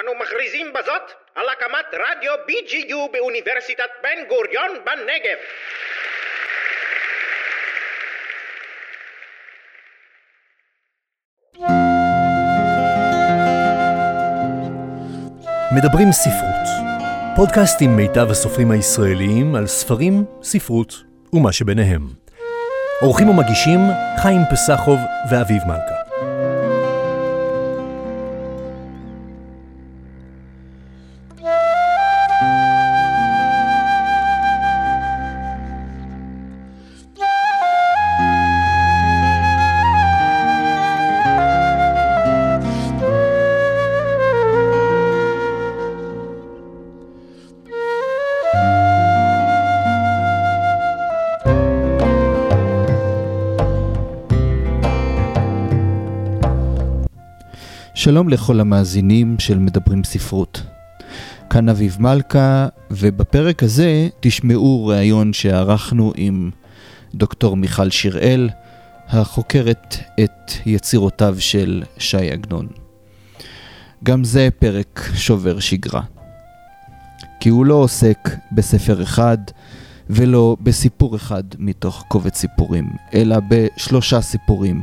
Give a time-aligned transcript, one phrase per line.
[0.00, 5.38] אנו מכריזים בזאת על הקמת רדיו BGU באוניברסיטת בן גוריון בנגב.
[15.76, 16.68] מדברים ספרות,
[17.36, 20.92] פודקאסט עם מיטב הסופרים הישראליים על ספרים, ספרות
[21.32, 22.02] ומה שביניהם.
[23.00, 23.80] עורכים ומגישים
[24.22, 24.98] חיים פסחוב
[25.30, 26.01] ואביב מלכה.
[58.02, 60.62] שלום לכל המאזינים של מדברים ספרות.
[61.50, 66.50] כאן אביב מלכה, ובפרק הזה תשמעו ראיון שערכנו עם
[67.14, 68.48] דוקטור מיכל שיראל,
[69.08, 72.68] החוקרת את יצירותיו של ש"י עגנון.
[74.04, 76.02] גם זה פרק שובר שגרה.
[77.40, 79.38] כי הוא לא עוסק בספר אחד
[80.10, 84.82] ולא בסיפור אחד מתוך קובץ סיפורים, אלא בשלושה סיפורים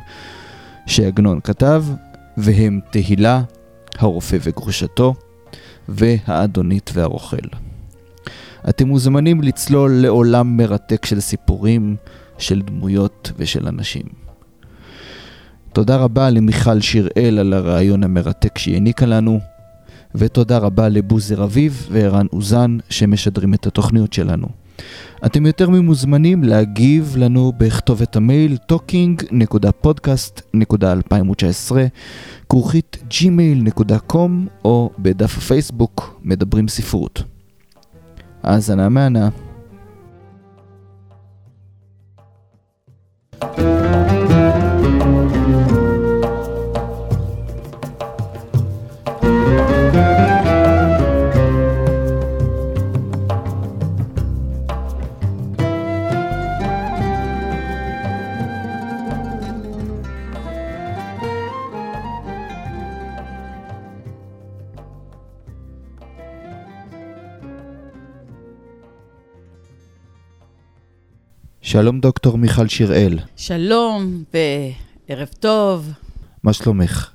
[0.85, 1.83] שעגנון כתב,
[2.39, 3.41] והם תהילה,
[3.97, 5.13] הרופא וגרושתו,
[5.89, 7.47] והאדונית והרוכל.
[8.69, 11.95] אתם מוזמנים לצלול לעולם מרתק של סיפורים,
[12.37, 14.03] של דמויות ושל אנשים.
[15.73, 19.39] תודה רבה למיכל שיראל על הרעיון המרתק שהיא העניקה לנו,
[20.15, 24.47] ותודה רבה לבוזר אביב וערן אוזן שמשדרים את התוכניות שלנו.
[25.25, 31.71] אתם יותר ממוזמנים להגיב לנו בכתובת המייל talking.podcast.2019
[32.49, 34.31] כרוכית gmail.com
[34.65, 37.23] או בדף הפייסבוק מדברים ספרות.
[38.43, 39.29] האזנה מהנה.
[71.71, 73.19] שלום דוקטור מיכל שיראל.
[73.35, 74.23] שלום
[75.09, 75.91] וערב טוב.
[76.43, 77.09] מה שלומך?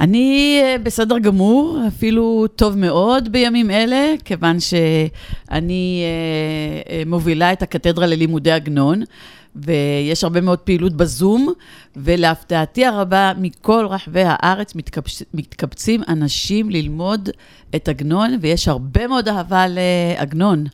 [0.00, 7.62] אני אה, בסדר גמור, אפילו טוב מאוד בימים אלה, כיוון שאני אה, אה, מובילה את
[7.62, 9.02] הקתדרה ללימודי עגנון,
[9.56, 11.52] ויש הרבה מאוד פעילות בזום,
[11.96, 15.22] ולהפתעתי הרבה, מכל רחבי הארץ מתקבצ...
[15.34, 17.28] מתקבצים אנשים ללמוד
[17.76, 20.64] את עגנון, ויש הרבה מאוד אהבה לעגנון.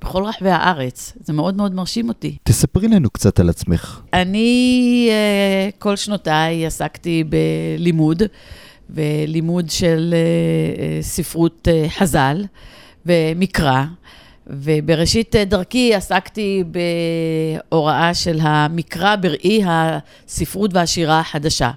[0.00, 1.12] בכל רחבי הארץ.
[1.20, 2.36] זה מאוד מאוד מרשים אותי.
[2.44, 4.00] תספרי לנו קצת על עצמך.
[4.12, 7.24] אני אה, כל שנותיי עסקתי
[7.78, 8.22] בלימוד,
[8.90, 10.18] ולימוד של אה,
[10.82, 12.44] אה, ספרות חז"ל
[13.06, 13.84] ומקרא.
[14.46, 16.64] ובראשית דרכי עסקתי
[17.70, 21.70] בהוראה של המקרא בראי הספרות והשירה החדשה.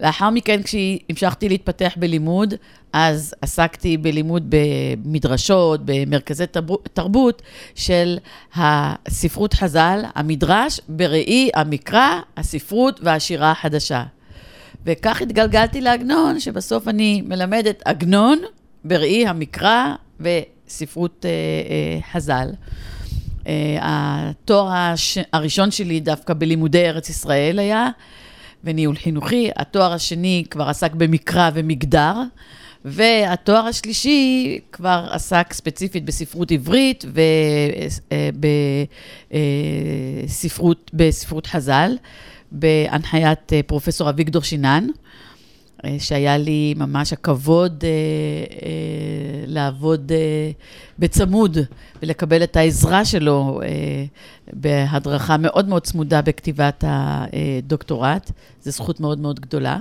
[0.00, 2.54] לאחר מכן, כשהמשכתי להתפתח בלימוד,
[2.92, 6.44] אז עסקתי בלימוד במדרשות, במרכזי
[6.92, 7.42] תרבות
[7.74, 8.18] של
[8.54, 14.02] הספרות חז"ל, המדרש, בראי המקרא, הספרות והשירה החדשה.
[14.86, 18.38] וכך התגלגלתי לעגנון, שבסוף אני מלמדת עגנון
[18.84, 22.50] בראי המקרא וספרות אה, אה, חז"ל.
[23.46, 25.18] אה, התואר הש...
[25.32, 27.88] הראשון שלי דווקא בלימודי ארץ ישראל היה,
[28.66, 29.50] וניהול חינוכי.
[29.56, 32.14] התואר השני כבר עסק במקרא ומגדר.
[32.88, 37.04] והתואר השלישי כבר עסק ספציפית בספרות עברית
[40.24, 41.96] ובספרות אה, בספרות חז"ל,
[42.52, 44.94] בהנחיית אה, פרופסור אביגדור שינן, אה,
[45.98, 47.84] שהיה לי ממש הכבוד
[49.46, 50.12] לעבוד
[50.98, 51.58] בצמוד
[52.02, 53.60] ולקבל את העזרה שלו
[54.52, 58.30] בהדרכה מאוד מאוד צמודה בכתיבת הדוקטורט.
[58.62, 59.78] זו זכות מאוד מאוד גדולה.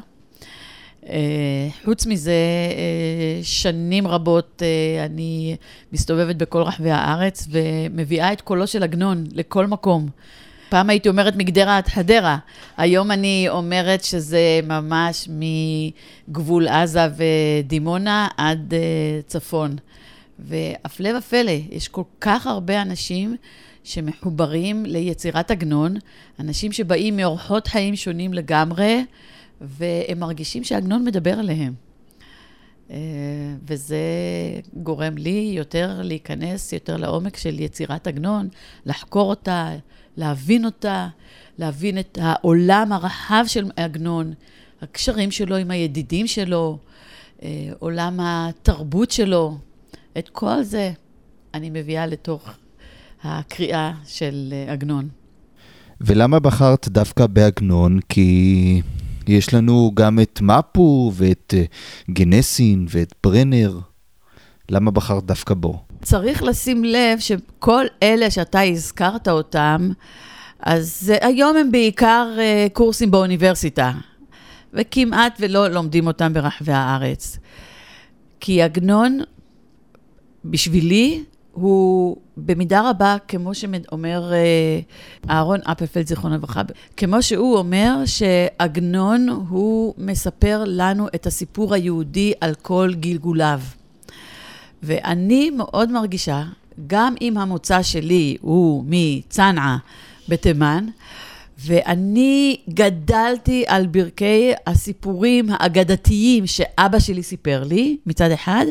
[1.09, 5.55] אה, חוץ מזה, אה, שנים רבות אה, אני
[5.93, 10.09] מסתובבת בכל רחבי הארץ ומביאה את קולו של עגנון לכל מקום.
[10.75, 12.37] פעם הייתי אומרת מגדרה עד חדרה,
[12.77, 15.29] היום אני אומרת שזה ממש
[16.29, 18.73] מגבול עזה ודימונה עד
[19.27, 19.75] צפון.
[20.39, 23.35] והפלא ופלא, יש כל כך הרבה אנשים
[23.83, 25.95] שמחוברים ליצירת עגנון,
[26.39, 29.05] אנשים שבאים מאורחות חיים שונים לגמרי,
[29.61, 31.73] והם מרגישים שעגנון מדבר עליהם.
[32.91, 32.97] אה,
[33.67, 33.97] וזה
[34.73, 38.47] גורם לי יותר להיכנס יותר לעומק של יצירת עגנון,
[38.85, 39.71] לחקור אותה,
[40.17, 41.07] להבין אותה,
[41.57, 44.33] להבין את העולם הרחב של עגנון,
[44.81, 46.77] הקשרים שלו עם הידידים שלו,
[47.43, 49.57] אה, עולם התרבות שלו,
[50.17, 50.91] את כל זה
[51.53, 52.49] אני מביאה לתוך
[53.23, 55.09] הקריאה של אה, עגנון.
[56.01, 57.99] ולמה בחרת דווקא בעגנון?
[58.09, 58.81] כי
[59.27, 61.63] יש לנו גם את מפו ואת אה,
[62.09, 63.79] גנסין ואת ברנר.
[64.69, 65.84] למה בחרת דווקא בו?
[66.05, 69.89] צריך לשים לב שכל אלה שאתה הזכרת אותם,
[70.59, 72.27] אז היום הם בעיקר
[72.73, 73.91] קורסים באוניברסיטה.
[74.73, 77.39] וכמעט ולא לומדים אותם ברחבי הארץ.
[78.39, 79.19] כי עגנון,
[80.45, 84.79] בשבילי, הוא במידה רבה, כמו שאומר אה,
[85.29, 86.61] אהרון אפלפלד, זיכרונו לברכה,
[86.97, 93.59] כמו שהוא אומר שעגנון הוא מספר לנו את הסיפור היהודי על כל גלגוליו.
[94.85, 96.43] ואני מאוד מרגישה,
[96.87, 99.77] גם אם המוצא שלי הוא מצנעא
[100.29, 100.85] בתימן,
[101.65, 108.65] ואני גדלתי על ברכי הסיפורים האגדתיים שאבא שלי סיפר לי, מצד אחד,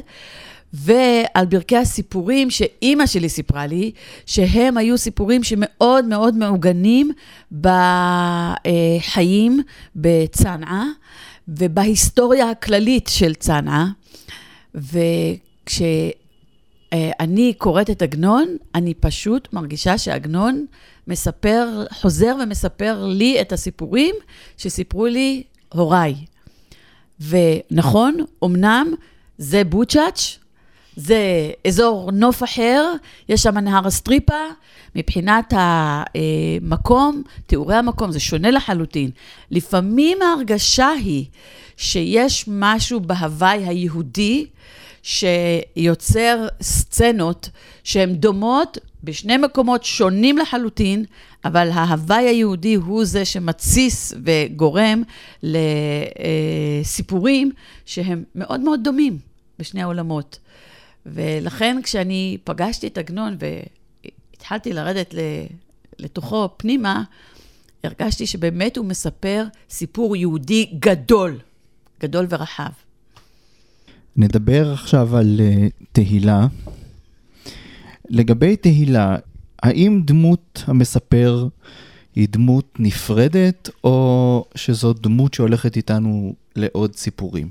[0.73, 3.91] ועל ברכי הסיפורים שאימא שלי סיפרה לי,
[4.27, 7.11] שהם היו סיפורים שמאוד מאוד מעוגנים
[7.61, 8.61] בחיים
[9.97, 10.85] בצנעא
[11.49, 13.85] ובהיסטוריה הכללית של צנעא.
[15.65, 20.67] וכשאני קוראת את עגנון, אני פשוט מרגישה שעגנון
[21.09, 24.15] מספר, חוזר ומספר לי את הסיפורים
[24.57, 26.15] שסיפרו לי הוריי.
[27.29, 28.95] ונכון, אמנם
[29.39, 30.39] זה בוצ'אץ',
[30.97, 32.93] זה אזור נוף אחר,
[33.29, 34.45] יש שם נהר הסטריפה,
[34.95, 39.11] מבחינת המקום, תיאורי המקום, זה שונה לחלוטין.
[39.51, 41.25] לפעמים ההרגשה היא
[41.77, 44.47] שיש משהו בהוואי היהודי
[45.05, 47.49] שיוצר סצנות
[47.83, 51.05] שהן דומות בשני מקומות שונים לחלוטין,
[51.45, 55.03] אבל ההוואי היהודי הוא זה שמתסיס וגורם
[56.83, 57.51] לסיפורים
[57.87, 59.19] שהם מאוד מאוד דומים
[59.59, 60.39] בשני העולמות.
[61.07, 63.37] ולכן כשאני פגשתי את עגנון
[64.35, 65.15] והתחלתי לרדת
[65.99, 67.03] לתוכו פנימה,
[67.85, 71.39] הרגשתי שבאמת הוא מספר סיפור יהודי גדול,
[72.01, 72.84] גדול ורחב.
[74.17, 76.47] נדבר עכשיו על uh, תהילה.
[78.09, 79.17] לגבי תהילה,
[79.63, 81.49] האם דמות המספר
[82.15, 87.49] היא דמות נפרדת, או שזו דמות שהולכת איתנו לעוד סיפורים?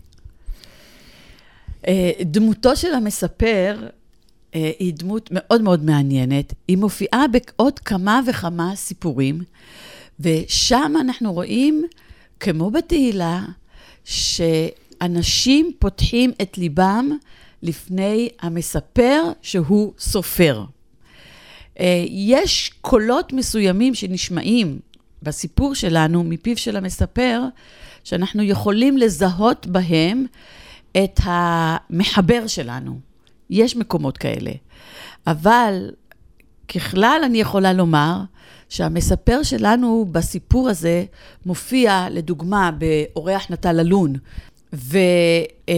[1.88, 3.88] אה, דמותו של המספר
[4.56, 6.54] אה, היא דמות מאוד מאוד מעניינת.
[6.68, 9.44] היא מופיעה בעוד כמה וכמה סיפורים,
[10.20, 11.84] ושם אנחנו רואים,
[12.40, 13.46] כמו בתהילה,
[15.04, 17.18] שאנשים פותחים את ליבם
[17.64, 20.64] לפני המספר שהוא סופר.
[21.80, 24.80] אה, יש קולות מסוימים שנשמעים
[25.24, 27.42] בסיפור שלנו מפיו של המספר,
[28.04, 30.26] שאנחנו יכולים לזהות בהם
[30.92, 33.00] את המחבר שלנו.
[33.50, 34.52] יש מקומות כאלה.
[35.28, 35.92] אבל
[36.68, 38.18] ככלל אני יכולה לומר
[38.70, 41.06] שהמספר שלנו בסיפור הזה
[41.46, 44.14] מופיע, לדוגמה, באורח נטל אלון,
[44.74, 45.72] ויש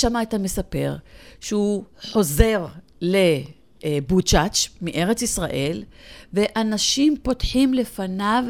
[0.00, 0.96] שם את המספר
[1.40, 2.66] שהוא חוזר
[3.00, 5.84] לבוצ'אץ' מארץ ישראל,
[6.32, 8.44] ואנשים פותחים לפניו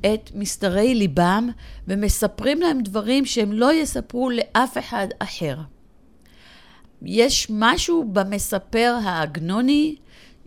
[0.00, 1.48] את מסתרי ליבם
[1.88, 5.56] ומספרים להם דברים שהם לא יספרו לאף אחד אחר.
[7.02, 9.96] יש משהו במספר העגנוני,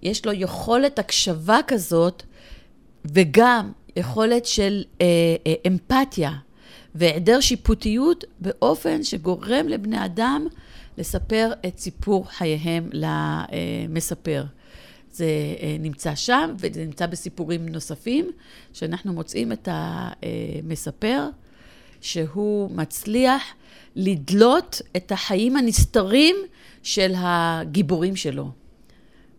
[0.01, 2.23] יש לו יכולת הקשבה כזאת,
[3.05, 5.05] וגם יכולת של אה,
[5.47, 6.31] אה, אמפתיה.
[6.95, 10.47] והיעדר שיפוטיות באופן שגורם לבני אדם
[10.97, 14.45] לספר את סיפור חייהם למספר.
[15.11, 15.25] זה
[15.61, 18.31] אה, נמצא שם, וזה נמצא בסיפורים נוספים,
[18.73, 21.27] שאנחנו מוצאים את המספר,
[22.01, 23.43] שהוא מצליח
[23.95, 26.35] לדלות את החיים הנסתרים
[26.83, 28.51] של הגיבורים שלו.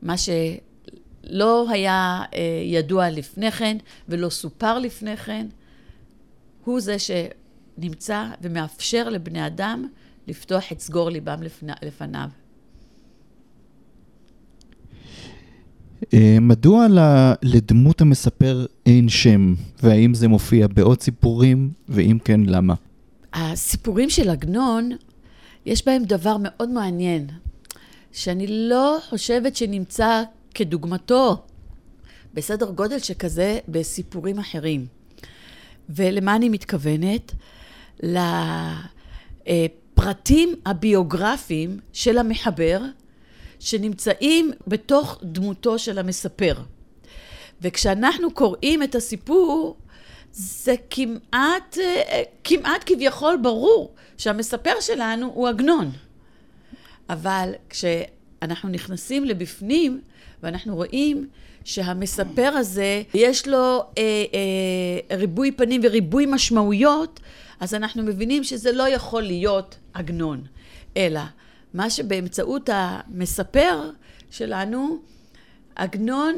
[0.02, 3.76] מה שלא היה אה, ידוע לפני כן
[4.09, 5.47] ולא סופר לפני כן,
[6.64, 7.11] הוא זה ש...
[7.79, 9.87] נמצא ומאפשר לבני אדם
[10.29, 11.38] לפתוח את סגור ליבם
[11.83, 12.29] לפניו.
[16.14, 16.87] אה, מדוע
[17.43, 22.75] לדמות המספר אין שם, והאם זה מופיע בעוד סיפורים, ואם כן, למה?
[23.33, 24.91] הסיפורים של עגנון,
[25.67, 27.26] יש בהם דבר מאוד מעניין,
[28.12, 30.23] שאני לא חושבת שנמצא
[30.55, 31.43] כדוגמתו
[32.35, 34.87] בסדר גודל שכזה בסיפורים אחרים.
[35.88, 37.33] ולמה אני מתכוונת?
[39.47, 42.81] הפרטים הביוגרפיים של המחבר
[43.59, 46.55] שנמצאים בתוך דמותו של המספר.
[47.63, 49.77] וכשאנחנו קוראים את הסיפור,
[50.33, 51.77] זה כמעט,
[52.45, 55.91] כמעט כביכול ברור שהמספר שלנו הוא עגנון.
[57.09, 60.01] אבל כשאנחנו נכנסים לבפנים
[60.43, 61.29] ואנחנו רואים
[61.65, 64.03] שהמספר הזה, יש לו אה,
[64.35, 67.21] אה, ריבוי פנים וריבוי משמעויות,
[67.62, 70.45] אז אנחנו מבינים שזה לא יכול להיות עגנון,
[70.97, 71.21] אלא
[71.75, 73.90] מה שבאמצעות המספר
[74.31, 74.99] שלנו,
[75.76, 76.35] עגנון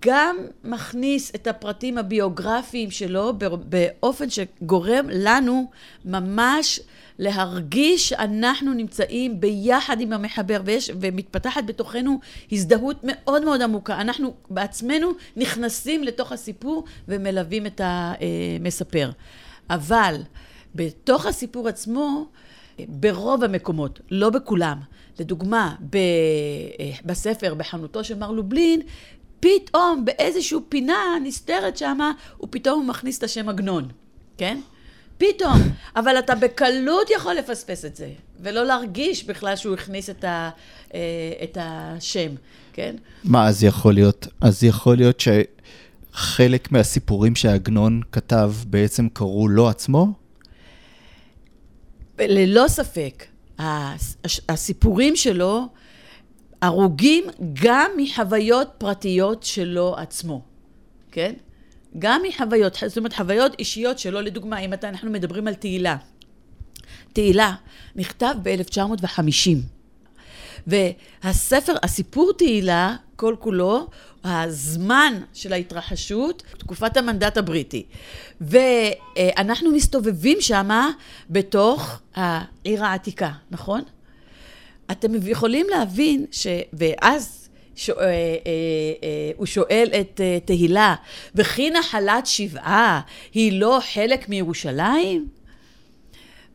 [0.00, 3.32] גם מכניס את הפרטים הביוגרפיים שלו
[3.68, 5.70] באופן שגורם לנו
[6.04, 6.80] ממש
[7.18, 12.20] להרגיש שאנחנו נמצאים ביחד עם המחבר ויש, ומתפתחת בתוכנו
[12.52, 14.00] הזדהות מאוד מאוד עמוקה.
[14.00, 19.10] אנחנו בעצמנו נכנסים לתוך הסיפור ומלווים את המספר.
[19.70, 20.14] אבל
[20.74, 22.26] בתוך הסיפור עצמו,
[22.88, 24.80] ברוב המקומות, לא בכולם,
[25.20, 25.74] לדוגמה,
[27.04, 28.80] בספר, בחנותו של מר לובלין,
[29.40, 33.88] פתאום באיזושהי פינה נסתרת שמה, הוא פתאום מכניס את השם עגנון,
[34.38, 34.60] כן?
[35.18, 35.58] פתאום.
[35.96, 40.50] אבל אתה בקלות יכול לפספס את זה, ולא להרגיש בכלל שהוא הכניס את, ה,
[40.94, 41.00] אה,
[41.42, 42.30] את השם,
[42.72, 42.96] כן?
[43.24, 45.20] מה, אז יכול להיות, אז יכול להיות
[46.16, 50.12] שחלק מהסיפורים שעגנון כתב בעצם קראו לו עצמו?
[52.18, 53.24] ללא ספק.
[54.48, 55.68] הסיפורים שלו
[56.62, 57.24] הרוגים
[57.62, 60.42] גם מחוויות פרטיות שלו עצמו,
[61.12, 61.32] כן?
[61.98, 65.96] גם מחוויות, זאת אומרת חוויות אישיות שלו, לדוגמה, אם אתה, אנחנו מדברים על תהילה.
[67.12, 67.54] תהילה
[67.96, 69.75] נכתב ב-1950,
[70.66, 73.86] והספר, הסיפור תהילה, כל כולו,
[74.24, 77.86] הזמן של ההתרחשות, תקופת המנדט הבריטי.
[78.40, 80.90] ואנחנו מסתובבים שמה
[81.30, 83.82] בתוך העיר העתיקה, נכון?
[84.90, 86.46] אתם יכולים להבין ש...
[86.72, 87.90] ואז ש...
[87.90, 90.94] אה, אה, אה, הוא שואל את תהילה,
[91.34, 93.00] וכי נחלת שבעה
[93.34, 95.28] היא לא חלק מירושלים?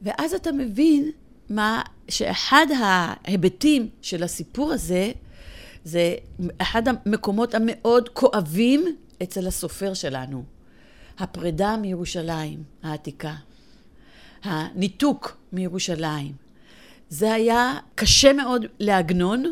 [0.01, 1.11] ואז אתה מבין
[1.49, 5.11] מה, שאחד ההיבטים של הסיפור הזה,
[5.83, 6.15] זה
[6.57, 10.43] אחד המקומות המאוד כואבים אצל הסופר שלנו.
[11.19, 13.33] הפרידה מירושלים העתיקה,
[14.43, 16.31] הניתוק מירושלים.
[17.09, 19.43] זה היה קשה מאוד לעגנון.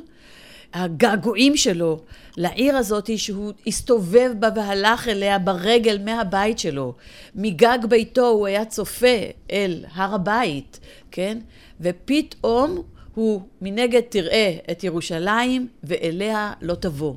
[0.74, 2.00] הגעגועים שלו
[2.38, 6.94] לעיר הזאת שהוא הסתובב בה והלך אליה ברגל מהבית שלו.
[7.36, 9.18] מגג ביתו הוא היה צופה
[9.52, 10.80] אל הר הבית,
[11.12, 11.38] כן?
[11.82, 12.84] ופתאום
[13.16, 17.14] הוא מנגד תראה את ירושלים ואליה לא תבוא.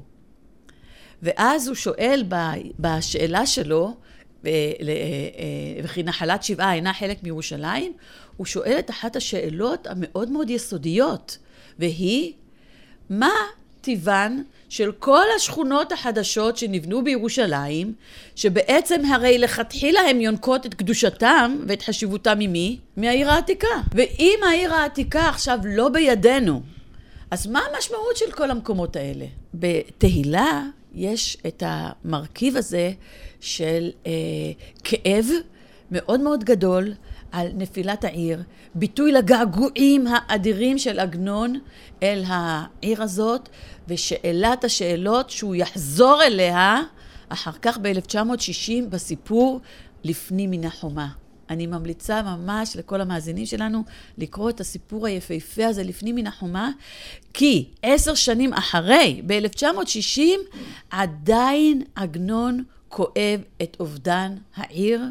[1.23, 2.25] ואז הוא שואל
[2.79, 3.95] בשאלה שלו,
[4.47, 7.93] אה, אה, וכי נחלת שבעה אינה חלק מירושלים,
[8.37, 11.39] הוא שואל את אחת השאלות המאוד מאוד יסודיות,
[11.79, 12.33] והיא,
[13.13, 13.35] מה
[13.81, 17.95] טיבן של כל השכונות החדשות שנבנו בירושלים,
[18.37, 22.79] שבעצם הרי לכתחילה הן יונקות את קדושתם ואת חשיבותם ממי?
[22.97, 23.69] מהעיר העתיקה.
[23.95, 26.63] ואם העיר העתיקה עכשיו לא בידינו,
[27.31, 29.25] אז מה המשמעות של כל המקומות האלה?
[29.55, 30.63] בתהילה
[30.95, 32.93] יש את המרכיב הזה
[33.41, 34.13] של אה,
[34.85, 35.27] כאב
[35.91, 36.93] מאוד מאוד גדול
[37.33, 38.43] על נפילת העיר,
[38.75, 41.59] ביטוי לגעגועים האדירים של עגנון
[42.03, 43.49] אל העיר הזאת,
[43.89, 46.81] ושאלת השאלות שהוא יחזור אליה
[47.29, 49.61] אחר כך ב-1960 בסיפור
[50.05, 51.09] לפנים מן החומה.
[51.51, 53.85] אני ממליצה ממש לכל המאזינים שלנו
[54.19, 56.71] לקרוא את הסיפור היפהפה הזה לפנים מן החומה,
[57.35, 60.21] כי עשר שנים אחרי, ב-1960,
[60.91, 65.03] עדיין עגנון כואב את אובדן העיר,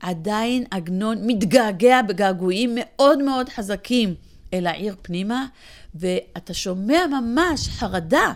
[0.00, 4.14] עדיין עגנון מתגעגע בגעגועים מאוד מאוד חזקים
[4.54, 5.46] אל העיר פנימה,
[5.94, 8.32] ואתה שומע ממש חרדה.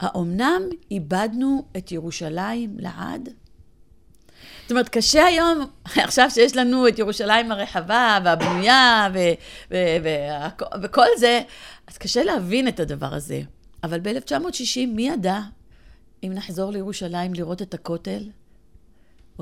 [0.00, 3.28] האומנם איבדנו את ירושלים לעד?
[4.62, 5.66] זאת אומרת, קשה היום,
[6.04, 9.18] עכשיו שיש לנו את ירושלים הרחבה והבנויה ו-
[9.70, 11.42] ו- ו- וכל זה,
[11.86, 13.40] אז קשה להבין את הדבר הזה.
[13.82, 15.40] אבל ב-1960, מי ידע
[16.22, 18.22] אם נחזור לירושלים לראות את הכותל?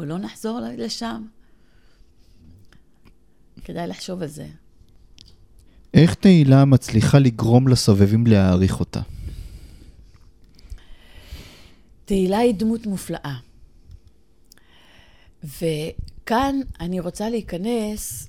[0.00, 1.26] או לא נחזור לשם.
[3.64, 4.47] כדאי לחשוב על זה.
[5.95, 9.00] איך תהילה מצליחה לגרום לסובבים להעריך אותה?
[12.04, 13.37] תהילה היא דמות מופלאה.
[15.45, 18.28] וכאן אני רוצה להיכנס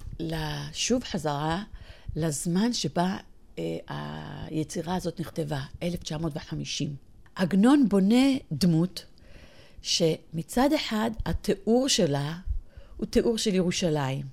[0.73, 1.63] שוב חזרה
[2.15, 3.17] לזמן שבה
[3.59, 3.77] אה,
[4.49, 6.95] היצירה הזאת נכתבה, 1950.
[7.35, 9.05] עגנון בונה דמות
[9.81, 12.33] שמצד אחד התיאור שלה
[12.97, 14.25] הוא תיאור של ירושלים.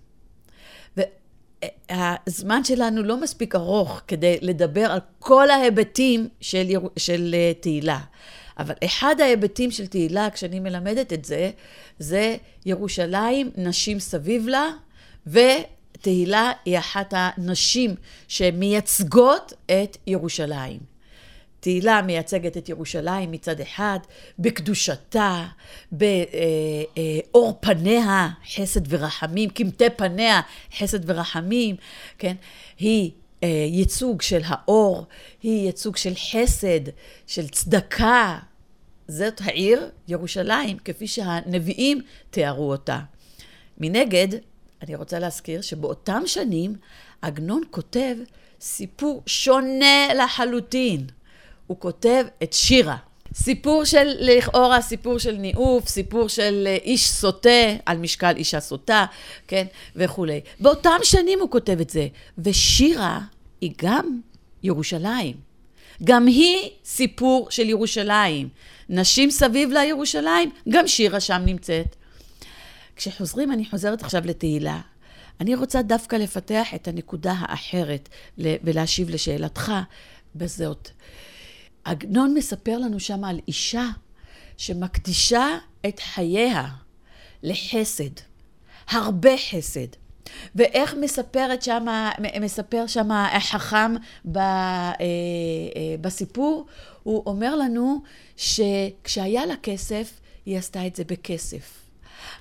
[1.91, 6.81] הזמן שלנו לא מספיק ארוך כדי לדבר על כל ההיבטים של, יר...
[6.97, 8.01] של אה, תהילה.
[8.59, 11.51] אבל אחד ההיבטים של תהילה, כשאני מלמדת את זה,
[11.99, 12.37] זה
[12.67, 14.71] ירושלים, נשים סביב לה,
[15.27, 17.95] ותהילה היא אחת הנשים
[18.29, 20.98] שמייצגות את ירושלים.
[21.61, 23.99] תהילה מייצגת את ירושלים מצד אחד,
[24.39, 25.47] בקדושתה,
[25.93, 30.41] באור פניה, חסד ורחמים, קמטי פניה,
[30.79, 31.77] חסד ורחמים,
[32.19, 32.35] כן?
[32.79, 33.11] היא
[33.43, 35.07] אה, ייצוג של האור,
[35.43, 36.91] היא ייצוג של חסד,
[37.27, 38.39] של צדקה.
[39.09, 42.01] זאת העיר ירושלים, כפי שהנביאים
[42.31, 43.01] תיארו אותה.
[43.79, 44.29] מנגד,
[44.83, 46.75] אני רוצה להזכיר שבאותם שנים
[47.23, 48.17] עגנון כותב
[48.61, 51.07] סיפור שונה לחלוטין.
[51.69, 52.97] הוא כותב את שירה.
[53.35, 57.49] סיפור של, לכאורה, סיפור של ניאוף, סיפור של אה, איש סוטה,
[57.87, 59.07] על משקל אישה סוטה,
[59.49, 60.41] כן, וכולי.
[60.61, 62.09] באותם שנים הוא כותב את זה.
[62.39, 63.21] ושירה
[63.61, 64.21] היא גם
[64.63, 65.37] ירושלים.
[66.05, 68.49] גם היא סיפור של ירושלים.
[68.89, 71.97] נשים סביב לירושלים, גם שירה שם נמצאת.
[72.97, 74.81] כשחוזרים, אני חוזרת עכשיו לתהילה.
[75.41, 78.09] אני רוצה דווקא לפתח את הנקודה האחרת
[78.39, 79.73] ולהשיב לשאלתך
[80.35, 80.91] בזאת.
[81.89, 83.87] עגנון מספר לנו שם על אישה
[84.57, 85.47] שמקדישה
[85.89, 86.67] את חייה
[87.43, 88.11] לחסד,
[88.91, 89.87] הרבה חסד.
[90.55, 95.05] ואיך מספרת שמה, מספר שם החכם ב, אה, אה,
[96.01, 96.67] בסיפור?
[97.03, 98.03] הוא אומר לנו
[98.37, 101.81] שכשהיה לה כסף, היא עשתה את זה בכסף.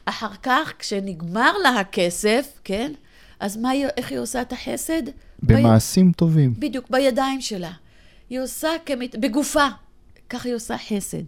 [0.06, 2.92] אחר כך, כשנגמר לה הכסף, כן?
[3.40, 5.04] אז מה, איך היא עושה את החסד?
[5.44, 6.16] במעשים ב...
[6.16, 6.54] טובים.
[6.60, 7.72] בדיוק, בידיים שלה.
[8.30, 9.16] היא עושה כמת...
[9.16, 9.68] בגופה.
[10.30, 11.24] כך היא עושה חסד.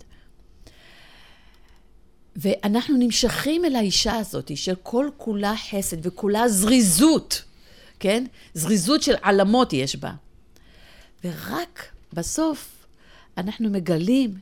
[2.36, 7.44] ואנחנו נמשכים אל האישה הזאת, של כל כולה חסד וכולה זריזות,
[8.00, 8.25] כן?
[8.53, 10.12] זריזות של עלמות יש בה.
[11.24, 12.86] ורק בסוף
[13.38, 14.40] אנחנו מגלים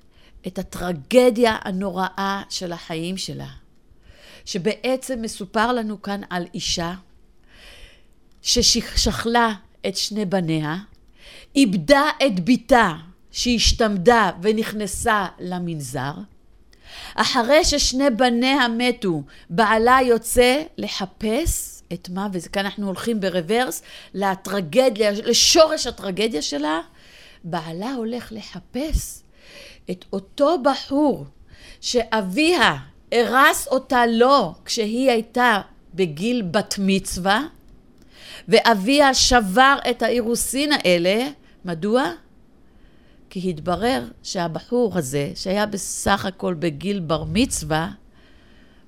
[0.48, 3.48] את הטרגדיה הנוראה של החיים שלה.
[4.46, 6.94] שבעצם מסופר לנו כאן על אישה
[8.42, 9.54] ששכלה
[9.88, 10.78] את שני בניה,
[11.56, 12.94] איבדה את בתה
[13.32, 16.14] שהשתמדה ונכנסה למנזר.
[17.16, 23.82] אחרי ששני בניה מתו, בעלה יוצא לחפש את מה, וכאן אנחנו הולכים ברוורס,
[24.14, 26.80] לטרגדיה, לשורש הטרגדיה שלה.
[27.44, 29.24] בעלה הולך לחפש
[29.92, 31.26] את אותו בחור
[31.82, 32.78] שאביה
[33.12, 35.62] הרס אותה לו כשהיא הייתה
[35.94, 37.44] בגיל בת מצווה,
[38.48, 41.28] ואביה שבר את האירוסין האלה.
[41.66, 42.12] מדוע?
[43.30, 47.92] כי התברר שהבחור הזה, שהיה בסך הכל בגיל בר מצווה,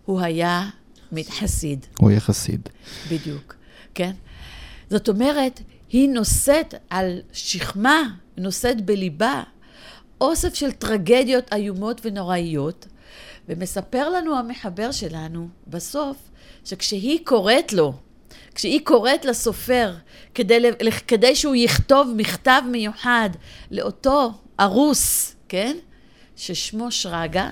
[0.06, 0.70] הוא היה
[1.30, 1.86] חסיד.
[2.00, 2.70] הוא היה חסיד.
[3.12, 3.56] בדיוק,
[3.94, 4.12] כן?
[4.90, 8.02] זאת אומרת, היא נושאת על שכמה,
[8.38, 9.44] נושאת בליבה,
[10.22, 12.88] אוסף של טרגדיות איומות ונוראיות,
[13.50, 16.18] ומספר לנו המחבר שלנו בסוף,
[16.66, 17.94] שכשהיא קוראת לו,
[18.56, 19.94] כשהיא קוראת לסופר
[20.34, 20.60] כדי,
[21.08, 23.30] כדי שהוא יכתוב מכתב מיוחד
[23.72, 25.78] לאותו ארוס, כן?
[26.36, 27.50] ששמו שרגא,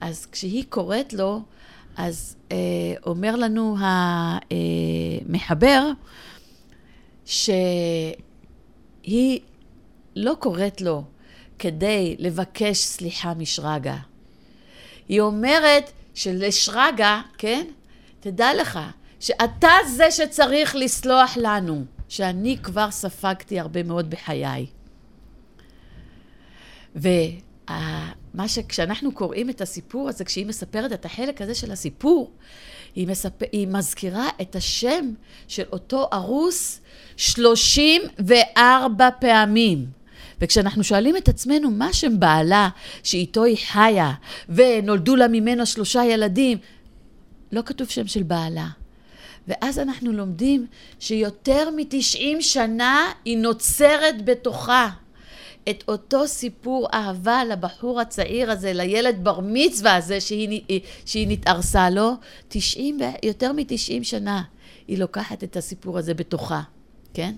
[0.00, 1.40] אז כשהיא קוראת לו,
[1.96, 2.56] אז אה,
[3.06, 3.76] אומר לנו
[5.28, 5.92] המחבר אה,
[7.24, 9.40] שהיא
[10.16, 11.04] לא קוראת לו
[11.58, 13.96] כדי לבקש סליחה משרגא.
[15.08, 17.66] היא אומרת שלשרגא, כן?
[18.20, 18.78] תדע לך,
[19.22, 24.66] שאתה זה שצריך לסלוח לנו, שאני כבר ספגתי הרבה מאוד בחיי.
[26.96, 32.30] ומה שכשאנחנו קוראים את הסיפור הזה, כשהיא מספרת את החלק הזה של הסיפור,
[32.94, 33.42] היא, מספ...
[33.52, 35.12] היא מזכירה את השם
[35.48, 36.80] של אותו ארוס
[37.16, 39.86] 34 פעמים.
[40.40, 42.68] וכשאנחנו שואלים את עצמנו מה שם בעלה
[43.02, 44.12] שאיתו היא חיה
[44.48, 46.58] ונולדו לה ממנו שלושה ילדים,
[47.52, 48.81] לא כתוב שם של בעלה.
[49.48, 50.66] ואז אנחנו לומדים
[51.00, 54.90] שיותר מ-90 שנה היא נוצרת בתוכה.
[55.70, 62.12] את אותו סיפור אהבה לבחור הצעיר הזה, לילד בר מצווה הזה שהיא, שהיא נתערסה לו,
[62.48, 64.42] 90, יותר מ-90 שנה
[64.88, 66.62] היא לוקחת את הסיפור הזה בתוכה,
[67.14, 67.34] כן?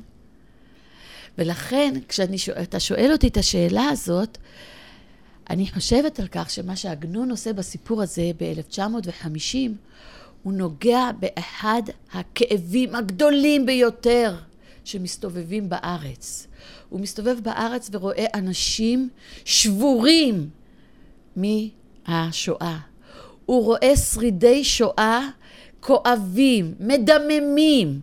[1.38, 4.38] ולכן, כשאתה שואל אותי את השאלה הזאת,
[5.50, 9.70] אני חושבת על כך שמה שעגנון עושה בסיפור הזה ב-1950,
[10.44, 14.36] הוא נוגע באחד הכאבים הגדולים ביותר
[14.84, 16.46] שמסתובבים בארץ.
[16.88, 19.08] הוא מסתובב בארץ ורואה אנשים
[19.44, 20.48] שבורים
[21.36, 22.78] מהשואה.
[23.46, 25.28] הוא רואה שרידי שואה
[25.80, 28.00] כואבים, מדממים,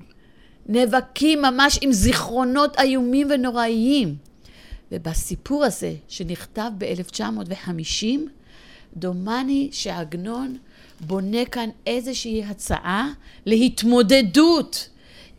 [0.65, 4.15] נאבקים ממש עם זיכרונות איומים ונוראיים.
[4.91, 8.05] ובסיפור הזה, שנכתב ב-1950,
[8.97, 10.57] דומני שעגנון
[11.01, 13.11] בונה כאן איזושהי הצעה
[13.45, 14.89] להתמודדות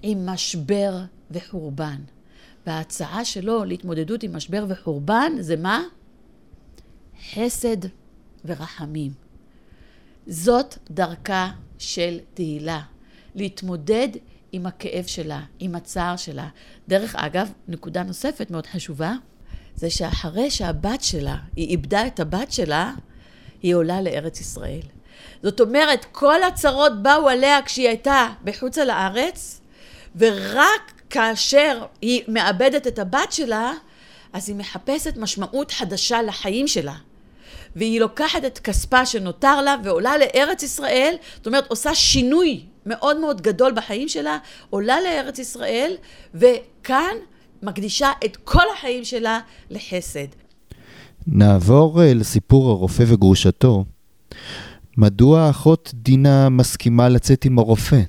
[0.02, 0.98] עם משבר
[1.30, 1.98] וחורבן.
[2.66, 5.82] וההצעה שלו להתמודדות עם משבר וחורבן זה מה?
[7.32, 7.76] חסד
[8.44, 9.12] ורחמים.
[10.26, 12.80] זאת דרכה של תהילה,
[13.34, 14.08] להתמודד
[14.52, 16.48] עם הכאב שלה, עם הצער שלה.
[16.88, 19.14] דרך אגב, נקודה נוספת מאוד חשובה,
[19.74, 22.94] זה שאחרי שהבת שלה, היא איבדה את הבת שלה,
[23.62, 24.82] היא עולה לארץ ישראל.
[25.42, 29.60] זאת אומרת, כל הצרות באו עליה כשהיא הייתה בחוץ על הארץ,
[30.16, 33.72] ורק כאשר היא מאבדת את הבת שלה,
[34.32, 36.94] אז היא מחפשת משמעות חדשה לחיים שלה.
[37.76, 43.40] והיא לוקחת את כספה שנותר לה ועולה לארץ ישראל, זאת אומרת, עושה שינוי מאוד מאוד
[43.40, 44.38] גדול בחיים שלה,
[44.70, 45.96] עולה לארץ ישראל,
[46.34, 47.16] וכאן
[47.62, 50.26] מקדישה את כל החיים שלה לחסד.
[51.26, 53.84] נעבור אה, לסיפור הרופא וגרושתו.
[54.96, 58.00] מדוע האחות דינה מסכימה לצאת עם הרופא?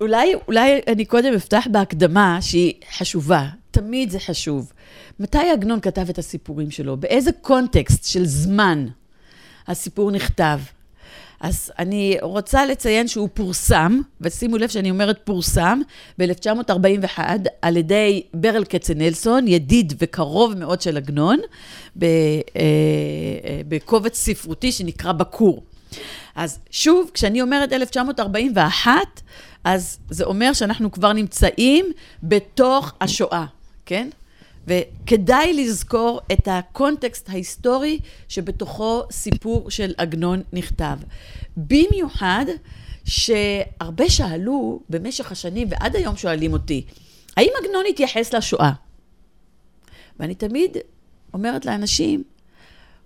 [0.00, 4.72] אולי, אולי אני קודם אפתח בהקדמה שהיא חשובה, תמיד זה חשוב.
[5.20, 6.96] מתי עגנון כתב את הסיפורים שלו?
[6.96, 8.86] באיזה קונטקסט של זמן
[9.68, 10.58] הסיפור נכתב?
[11.40, 15.80] אז אני רוצה לציין שהוא פורסם, ושימו לב שאני אומרת פורסם,
[16.18, 17.18] ב-1941
[17.62, 21.38] על ידי ברל כצנלסון, ידיד וקרוב מאוד של עגנון,
[22.02, 22.08] אה,
[22.56, 25.62] אה, בקובץ ספרותי שנקרא בקור.
[26.34, 28.92] אז שוב, כשאני אומרת 1941,
[29.64, 33.44] אז זה אומר שאנחנו כבר נמצאים בתוך השואה,
[33.86, 34.08] כן?
[34.66, 40.96] וכדאי לזכור את הקונטקסט ההיסטורי שבתוכו סיפור של עגנון נכתב.
[41.56, 42.44] במיוחד
[43.04, 46.84] שהרבה שאלו במשך השנים, ועד היום שואלים אותי,
[47.36, 48.72] האם עגנון התייחס לשואה?
[50.20, 50.76] ואני תמיד
[51.34, 52.22] אומרת לאנשים,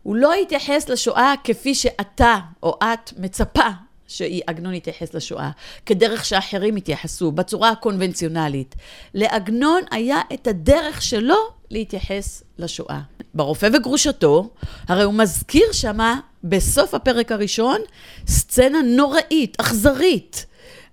[0.05, 3.69] הוא לא התייחס לשואה כפי שאתה או את מצפה
[4.07, 5.51] שעגנון יתייחס לשואה,
[5.87, 8.75] כדרך שאחרים יתייחסו, בצורה הקונבנציונלית.
[9.15, 11.37] לעגנון היה את הדרך שלו
[11.71, 13.01] להתייחס לשואה.
[13.35, 14.51] ברופא וגרושתו,
[14.89, 17.81] הרי הוא מזכיר שמה, בסוף הפרק הראשון,
[18.27, 20.47] סצנה נוראית, אכזרית,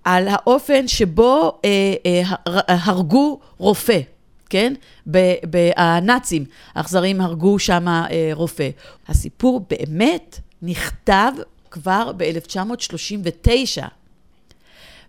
[0.04, 1.69] על האופן שבו אה,
[2.06, 2.21] אה,
[2.67, 4.00] הרגו רופא.
[4.51, 4.73] כן?
[5.77, 8.69] הנאצים האכזרים הרגו שם אה, רופא.
[9.07, 11.31] הסיפור באמת נכתב
[11.71, 13.83] כבר ב-1939.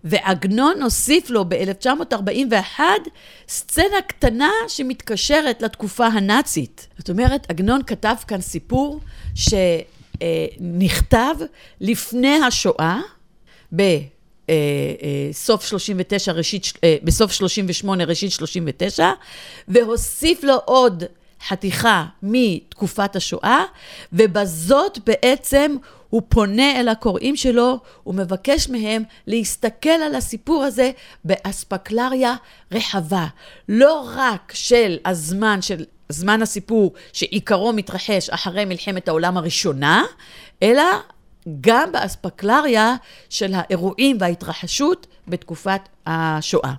[0.05, 2.81] ועגנון הוסיף לו ב-1941
[3.49, 6.89] סצנה קטנה שמתקשרת לתקופה הנאצית.
[6.99, 9.01] זאת אומרת, עגנון כתב כאן סיפור
[10.21, 11.35] שנכתב
[11.81, 13.01] לפני השואה,
[14.49, 19.11] בסוף 39, ראשית, אה, בסוף 38, ראשית 39,
[19.69, 21.05] והוסיף לו עוד
[21.49, 23.65] חתיכה מתקופת השואה,
[24.13, 25.77] ובזאת בעצם
[26.11, 30.91] הוא פונה אל הקוראים שלו, הוא מבקש מהם להסתכל על הסיפור הזה
[31.25, 32.35] באספקלריה
[32.73, 33.27] רחבה.
[33.69, 40.05] לא רק של הזמן, של זמן הסיפור שעיקרו מתרחש אחרי מלחמת העולם הראשונה,
[40.63, 40.83] אלא
[41.61, 42.95] גם באספקלריה
[43.29, 46.73] של האירועים וההתרחשות בתקופת השואה.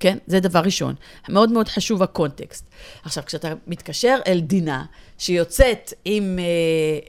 [0.00, 0.18] כן?
[0.26, 0.94] זה דבר ראשון.
[1.28, 2.64] מאוד מאוד חשוב הקונטקסט.
[3.04, 4.84] עכשיו, כשאתה מתקשר אל דינה,
[5.18, 6.44] שיוצאת עם, אה,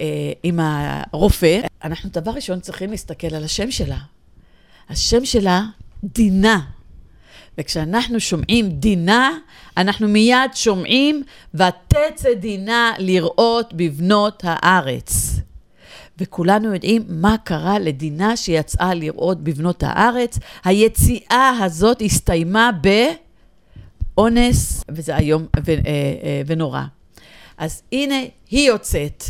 [0.05, 3.97] אה, עם הרופא, אנחנו דבר ראשון צריכים להסתכל על השם שלה.
[4.89, 5.61] השם שלה,
[6.03, 6.61] דינה.
[7.57, 9.31] וכשאנחנו שומעים דינה,
[9.77, 15.39] אנחנו מיד שומעים, ותצא דינה לראות בבנות הארץ.
[16.19, 20.39] וכולנו יודעים מה קרה לדינה שיצאה לראות בבנות הארץ.
[20.63, 22.69] היציאה הזאת הסתיימה
[24.15, 26.81] באונס, וזה איום אה, אה, ונורא.
[27.57, 28.15] אז הנה,
[28.49, 29.23] היא יוצאת.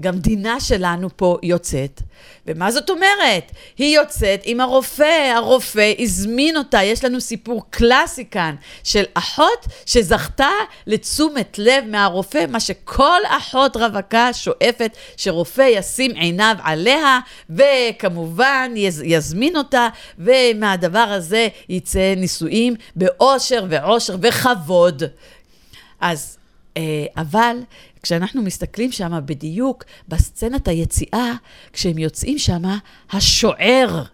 [0.00, 2.00] גם דינה שלנו פה יוצאת.
[2.46, 3.52] ומה זאת אומרת?
[3.78, 6.82] היא יוצאת עם הרופא, הרופא הזמין אותה.
[6.82, 8.54] יש לנו סיפור קלאסי כאן
[8.84, 10.50] של אחות שזכתה
[10.86, 17.18] לתשומת לב מהרופא, מה שכל אחות רווקה שואפת שרופא ישים עיניו עליה,
[17.50, 25.02] וכמובן יז, יזמין אותה, ומהדבר הזה יצא נישואים באושר ועושר וכבוד.
[26.00, 26.36] אז,
[26.76, 26.82] אה,
[27.16, 27.56] אבל
[28.04, 31.32] כשאנחנו מסתכלים שם בדיוק בסצנת היציאה,
[31.72, 32.62] כשהם יוצאים שם,
[33.12, 34.04] השוער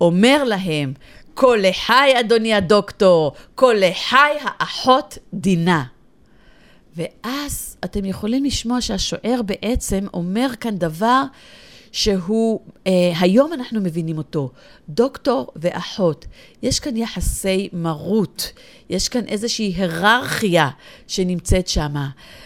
[0.00, 0.92] אומר להם,
[1.34, 5.84] כל לחי אדוני הדוקטור, כל לחי האחות דינה.
[6.96, 11.22] ואז אתם יכולים לשמוע שהשוער בעצם אומר כאן דבר
[11.96, 14.50] שהוא, אה, היום אנחנו מבינים אותו,
[14.88, 16.26] דוקטור ואחות.
[16.62, 18.52] יש כאן יחסי מרות,
[18.90, 20.68] יש כאן איזושהי היררכיה
[21.06, 21.94] שנמצאת שם.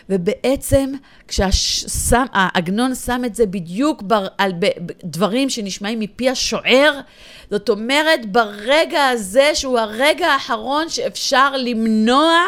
[0.08, 0.92] ובעצם
[1.28, 4.66] כשהעגנון שם את זה בדיוק בר, על ב,
[5.04, 7.00] דברים שנשמעים מפי השוער,
[7.50, 12.38] זאת אומרת, ברגע הזה, שהוא הרגע האחרון שאפשר למנוע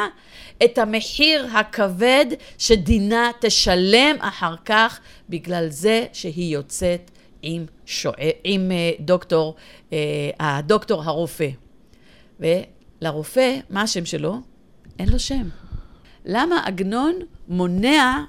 [0.65, 2.27] את המחיר הכבד
[2.59, 7.11] שדינה תשלם אחר כך בגלל זה שהיא יוצאת
[7.43, 9.55] עם, שוער, עם uh, דוקטור,
[9.91, 9.93] uh,
[10.41, 11.49] הדוקטור הרופא.
[12.41, 14.37] ולרופא, מה השם שלו?
[14.99, 15.49] אין לו שם.
[16.25, 17.15] למה עגנון
[17.49, 18.25] מונע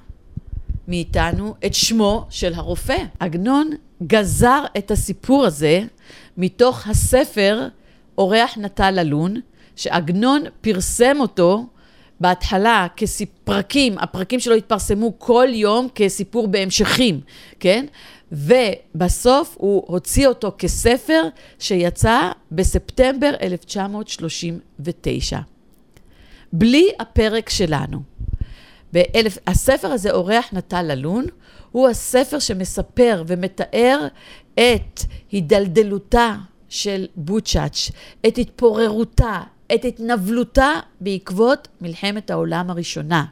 [0.88, 2.96] מאיתנו את שמו של הרופא?
[3.20, 3.70] עגנון
[4.06, 5.82] גזר את הסיפור הזה
[6.36, 7.68] מתוך הספר
[8.18, 9.40] אורח נטל אלון,
[9.76, 11.66] שעגנון פרסם אותו
[12.20, 17.20] בהתחלה כפרקים, הפרקים שלו התפרסמו כל יום כסיפור בהמשכים,
[17.60, 17.86] כן?
[18.32, 21.22] ובסוף הוא הוציא אותו כספר
[21.58, 25.38] שיצא בספטמבר 1939.
[26.52, 28.02] בלי הפרק שלנו.
[28.92, 31.24] באלף, הספר הזה, אורח נטל אלון,
[31.72, 34.06] הוא הספר שמספר ומתאר
[34.54, 35.00] את
[35.32, 36.34] הידלדלותה
[36.68, 37.90] של בוצ'אץ',
[38.26, 39.40] את התפוררותה,
[39.74, 43.24] את התנבלותה בעקבות מלחמת העולם הראשונה.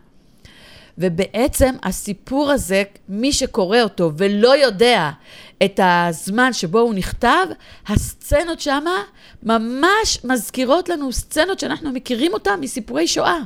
[0.99, 5.11] ובעצם הסיפור הזה, מי שקורא אותו ולא יודע
[5.65, 7.47] את הזמן שבו הוא נכתב,
[7.87, 9.03] הסצנות שמה
[9.43, 13.39] ממש מזכירות לנו סצנות שאנחנו מכירים אותן מסיפורי שואה.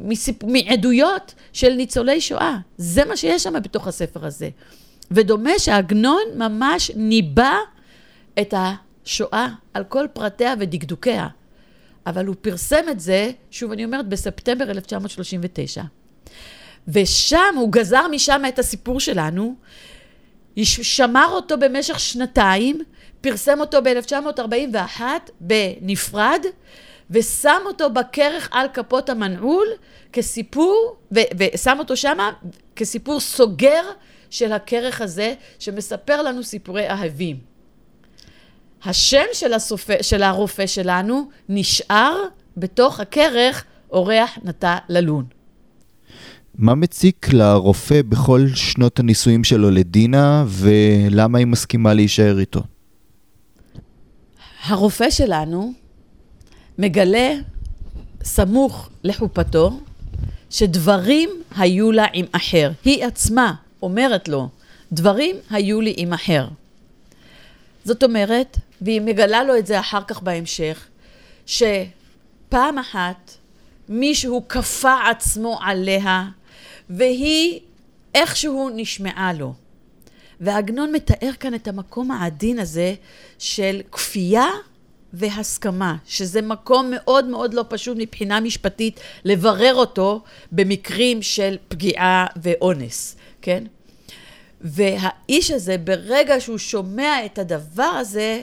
[0.00, 0.36] מסיפ...
[0.44, 2.56] מעדויות של ניצולי שואה.
[2.76, 4.48] זה מה שיש שם בתוך הספר הזה.
[5.10, 7.54] ודומה שעגנון ממש ניבא
[8.40, 8.54] את
[9.06, 11.28] השואה על כל פרטיה ודקדוקיה.
[12.06, 15.82] אבל הוא פרסם את זה, שוב אני אומרת, בספטמבר 1939.
[16.88, 19.54] ושם, הוא גזר משם את הסיפור שלנו,
[20.56, 22.80] שמר אותו במשך שנתיים,
[23.20, 25.00] פרסם אותו ב-1941
[25.40, 26.40] בנפרד,
[27.10, 29.66] ושם אותו בכרך על כפות המנעול
[30.12, 32.18] כסיפור, ו- ושם אותו שם
[32.76, 33.82] כסיפור סוגר
[34.30, 37.51] של הכרך הזה, שמספר לנו סיפורי אהבים.
[38.84, 39.90] השם של, הסופ...
[40.02, 42.16] של הרופא שלנו נשאר
[42.56, 45.24] בתוך הכרך אורח נטע ללון.
[46.54, 52.62] מה מציק לרופא בכל שנות הניסויים שלו לדינה, ולמה היא מסכימה להישאר איתו?
[54.64, 55.72] הרופא שלנו
[56.78, 57.34] מגלה
[58.24, 59.80] סמוך לחופתו
[60.50, 62.70] שדברים היו לה עם אחר.
[62.84, 64.48] היא עצמה אומרת לו,
[64.92, 66.48] דברים היו לי עם אחר.
[67.84, 70.88] זאת אומרת, והיא מגלה לו את זה אחר כך בהמשך,
[71.46, 73.30] שפעם אחת
[73.88, 76.24] מישהו כפה עצמו עליה,
[76.90, 77.60] והיא
[78.14, 79.54] איכשהו נשמעה לו.
[80.40, 82.94] ועגנון מתאר כאן את המקום העדין הזה
[83.38, 84.46] של כפייה
[85.12, 93.16] והסכמה, שזה מקום מאוד מאוד לא פשוט מבחינה משפטית לברר אותו במקרים של פגיעה ואונס,
[93.42, 93.64] כן?
[94.60, 98.42] והאיש הזה, ברגע שהוא שומע את הדבר הזה,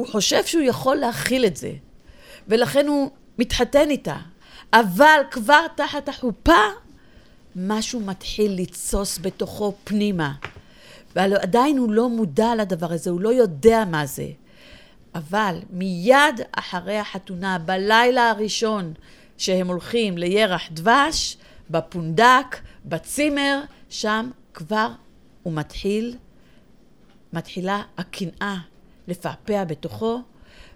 [0.00, 1.72] הוא חושב שהוא יכול להכיל את זה,
[2.48, 4.16] ולכן הוא מתחתן איתה.
[4.72, 6.62] אבל כבר תחת החופה,
[7.56, 10.32] משהו מתחיל לתסוס בתוכו פנימה.
[11.16, 14.26] ועדיין הוא לא מודע לדבר הזה, הוא לא יודע מה זה.
[15.14, 18.92] אבל מיד אחרי החתונה, בלילה הראשון
[19.38, 21.36] שהם הולכים לירח דבש,
[21.70, 24.88] בפונדק, בצימר, שם כבר
[25.42, 26.16] הוא מתחיל,
[27.32, 28.56] מתחילה הקנאה
[29.08, 30.20] לפעפע בתוכו,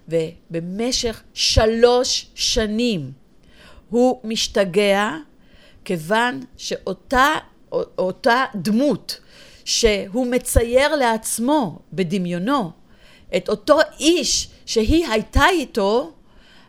[0.07, 3.11] ובמשך שלוש שנים
[3.89, 5.11] הוא משתגע,
[5.85, 7.27] כיוון שאותה
[7.97, 9.19] אותה דמות
[9.65, 12.71] שהוא מצייר לעצמו בדמיונו,
[13.37, 16.11] את אותו איש שהיא הייתה איתו,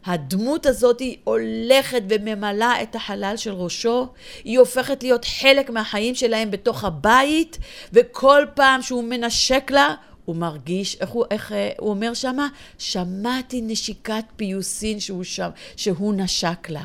[0.07, 4.09] הדמות הזאת היא הולכת וממלאה את החלל של ראשו,
[4.45, 7.59] היא הופכת להיות חלק מהחיים שלהם בתוך הבית,
[7.93, 9.95] וכל פעם שהוא מנשק לה,
[10.27, 12.49] הוא מרגיש, איך הוא, איך אה, הוא אומר שמה?
[12.79, 16.85] שמעתי נשיקת פיוסין שהוא, שם, שהוא נשק לה.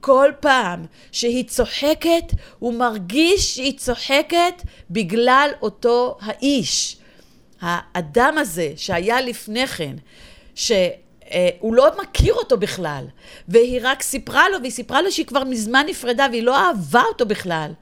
[0.00, 6.96] כל פעם שהיא צוחקת, הוא מרגיש שהיא צוחקת בגלל אותו האיש.
[7.60, 9.96] האדם הזה שהיה לפני כן,
[10.54, 13.04] שהוא לא מכיר אותו בכלל,
[13.48, 17.26] והיא רק סיפרה לו, והיא סיפרה לו שהיא כבר מזמן נפרדה והיא לא אהבה אותו
[17.26, 17.72] בכלל.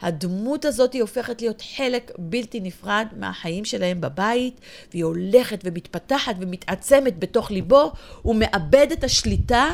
[0.00, 7.18] הדמות הזאת היא הופכת להיות חלק בלתי נפרד מהחיים שלהם בבית, והיא הולכת ומתפתחת ומתעצמת
[7.18, 9.68] בתוך ליבו, הוא מאבד את השליטה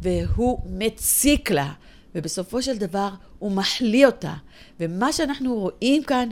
[0.00, 1.72] והוא מציק לה.
[2.14, 3.08] ובסופו של דבר
[3.38, 4.34] הוא מחליא אותה.
[4.80, 6.28] ומה שאנחנו רואים כאן,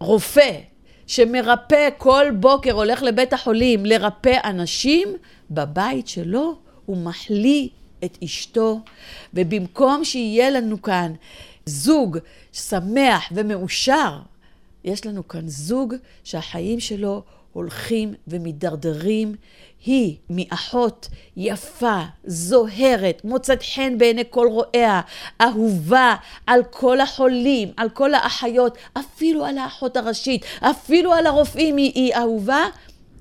[0.00, 0.58] רופא
[1.06, 5.08] שמרפא כל בוקר, הולך לבית החולים לרפא אנשים,
[5.50, 7.68] בבית שלו הוא מחליא
[8.04, 8.80] את אשתו,
[9.34, 11.12] ובמקום שיהיה לנו כאן
[11.66, 12.18] זוג
[12.52, 14.18] שמח ומאושר,
[14.84, 17.22] יש לנו כאן זוג שהחיים שלו
[17.52, 19.34] הולכים ומידרדרים.
[19.86, 25.00] היא מאחות יפה, זוהרת, מוצאת חן בעיני כל רואיה,
[25.40, 26.14] אהובה
[26.46, 32.14] על כל החולים, על כל האחיות, אפילו על האחות הראשית, אפילו על הרופאים היא, היא
[32.14, 32.64] אהובה.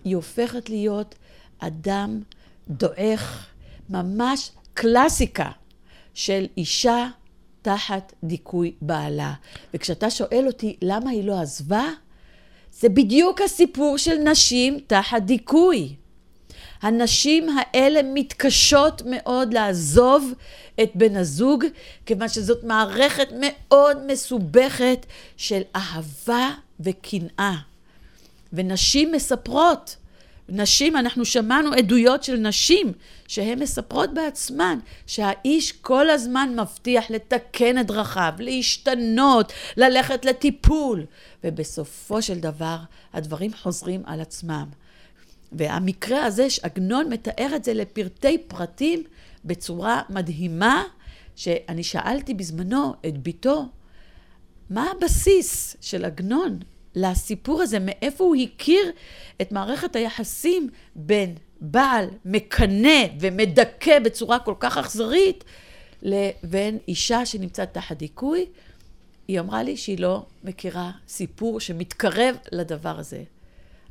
[0.05, 1.15] היא הופכת להיות
[1.59, 2.21] אדם
[2.69, 3.47] דועך,
[3.89, 5.49] ממש קלאסיקה
[6.13, 7.07] של אישה
[7.63, 9.33] תחת דיכוי בעלה.
[9.73, 11.85] וכשאתה שואל אותי למה היא לא עזבה,
[12.71, 15.95] זה בדיוק הסיפור של נשים תחת דיכוי.
[16.81, 20.33] הנשים האלה מתקשות מאוד לעזוב
[20.83, 21.65] את בן הזוג,
[22.05, 25.05] כיוון שזאת מערכת מאוד מסובכת
[25.37, 26.49] של אהבה
[26.79, 27.55] וקנאה.
[28.53, 29.95] ונשים מספרות,
[30.55, 32.93] נשים, אנחנו שמענו עדויות של נשים
[33.27, 41.05] שהן מספרות בעצמן שהאיש כל הזמן מבטיח לתקן את דרכיו, להשתנות, ללכת לטיפול,
[41.43, 42.77] ובסופו של דבר
[43.13, 44.65] הדברים חוזרים על עצמם.
[45.51, 49.03] והמקרה הזה, שעגנון מתאר את זה לפרטי פרטים
[49.45, 50.83] בצורה מדהימה,
[51.35, 53.65] שאני שאלתי בזמנו את ביתו,
[54.69, 56.59] מה הבסיס של עגנון
[56.95, 57.77] לסיפור הזה?
[57.79, 58.91] מאיפה הוא הכיר
[59.41, 65.43] את מערכת היחסים בין בעל מקנא ומדכא בצורה כל כך אכזרית
[66.01, 68.45] לבין אישה שנמצאת תחת דיכוי?
[69.27, 73.23] היא אמרה לי שהיא לא מכירה סיפור שמתקרב לדבר הזה.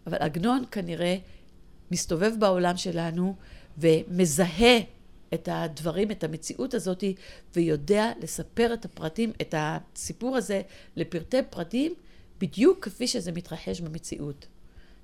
[0.07, 1.17] אבל עגנון כנראה
[1.91, 3.35] מסתובב בעולם שלנו
[3.79, 4.79] ומזהה
[5.35, 7.05] את הדברים, את המציאות הזאת,
[7.57, 10.63] ויודע לספר את הפרטים, את הסיפור הזה
[10.97, 11.95] לפרטי פרטים,
[12.43, 14.47] בדיוק כפי שזה מתרחש במציאות.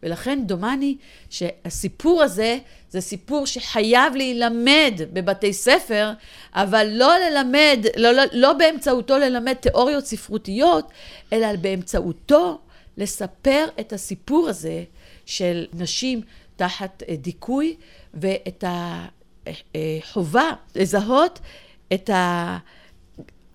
[0.02, 0.96] ולכן דומני
[1.30, 2.58] שהסיפור הזה
[2.90, 6.12] זה סיפור שחייב להילמד בבתי ספר,
[6.52, 10.90] אבל לא ללמד, לא, לא, לא באמצעותו ללמד תיאוריות ספרותיות,
[11.32, 12.58] אלא באמצעותו
[12.96, 14.84] לספר את הסיפור הזה
[15.26, 16.20] של נשים
[16.56, 17.76] תחת אה, דיכוי,
[18.14, 18.64] ואת
[19.74, 21.38] החובה לזהות
[21.92, 22.10] את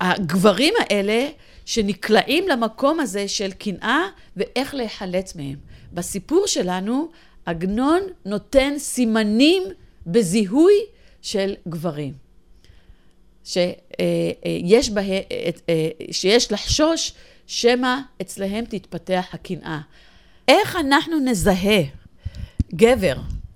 [0.02, 1.28] הגברים האלה
[1.66, 4.02] שנקלעים למקום הזה של קנאה
[4.38, 5.56] ואיך להיחלץ מהם.
[5.94, 7.08] בסיפור שלנו,
[7.46, 9.64] עגנון נותן סימנים
[10.08, 10.74] בזיהוי
[11.22, 12.14] של גברים.
[13.44, 17.14] שיש, בה, אה, שיש לחשוש
[17.48, 19.80] שמא אצלהם תתפתח הקנאה.
[20.48, 21.82] איך אנחנו נזהה
[22.76, 23.16] גבר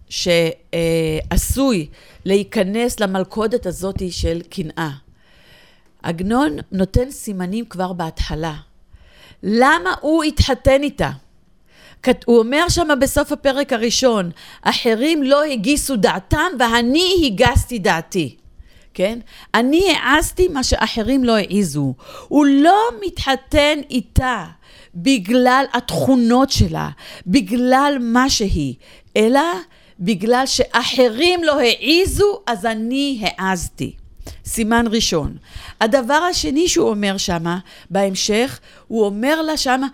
[0.09, 1.87] שעשוי
[2.25, 5.06] להיכנס למלכודת הזאת של קנאה?
[6.03, 8.53] עגנון נותן סימנים כבר בהתחלה.
[9.43, 11.10] למה הוא התחתן איתה?
[12.25, 14.31] הוא אומר שם בסוף הפרק הראשון,
[14.62, 18.36] אחרים לא הגיסו דעתם ואני הגסתי דעתי.
[18.93, 19.19] כן?
[19.53, 21.93] אני העזתי מה שאחרים לא העיזו.
[22.27, 24.45] הוא לא מתחתן איתה
[24.95, 26.89] בגלל התכונות שלה,
[27.27, 28.75] בגלל מה שהיא,
[29.17, 29.41] אלא
[29.99, 33.95] בגלל שאחרים לא העיזו, אז אני העזתי.
[34.45, 35.37] סימן ראשון.
[35.81, 37.59] הדבר השני שהוא אומר שמה,
[37.89, 39.87] בהמשך, הוא אומר לה שמה,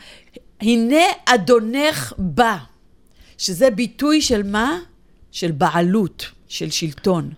[0.61, 2.57] הנה אדונך בא,
[3.37, 4.79] שזה ביטוי של מה?
[5.31, 7.29] של בעלות, של שלטון.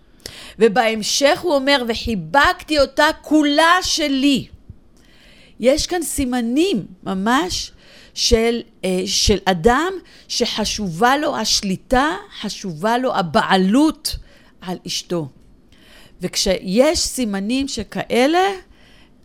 [0.58, 4.46] ובהמשך הוא אומר, וחיבקתי אותה כולה שלי.
[5.60, 7.72] יש כאן סימנים ממש
[8.14, 9.92] של, אה, של אדם
[10.28, 14.16] שחשובה לו השליטה, חשובה לו הבעלות
[14.60, 15.28] על אשתו.
[16.20, 18.48] וכשיש סימנים שכאלה,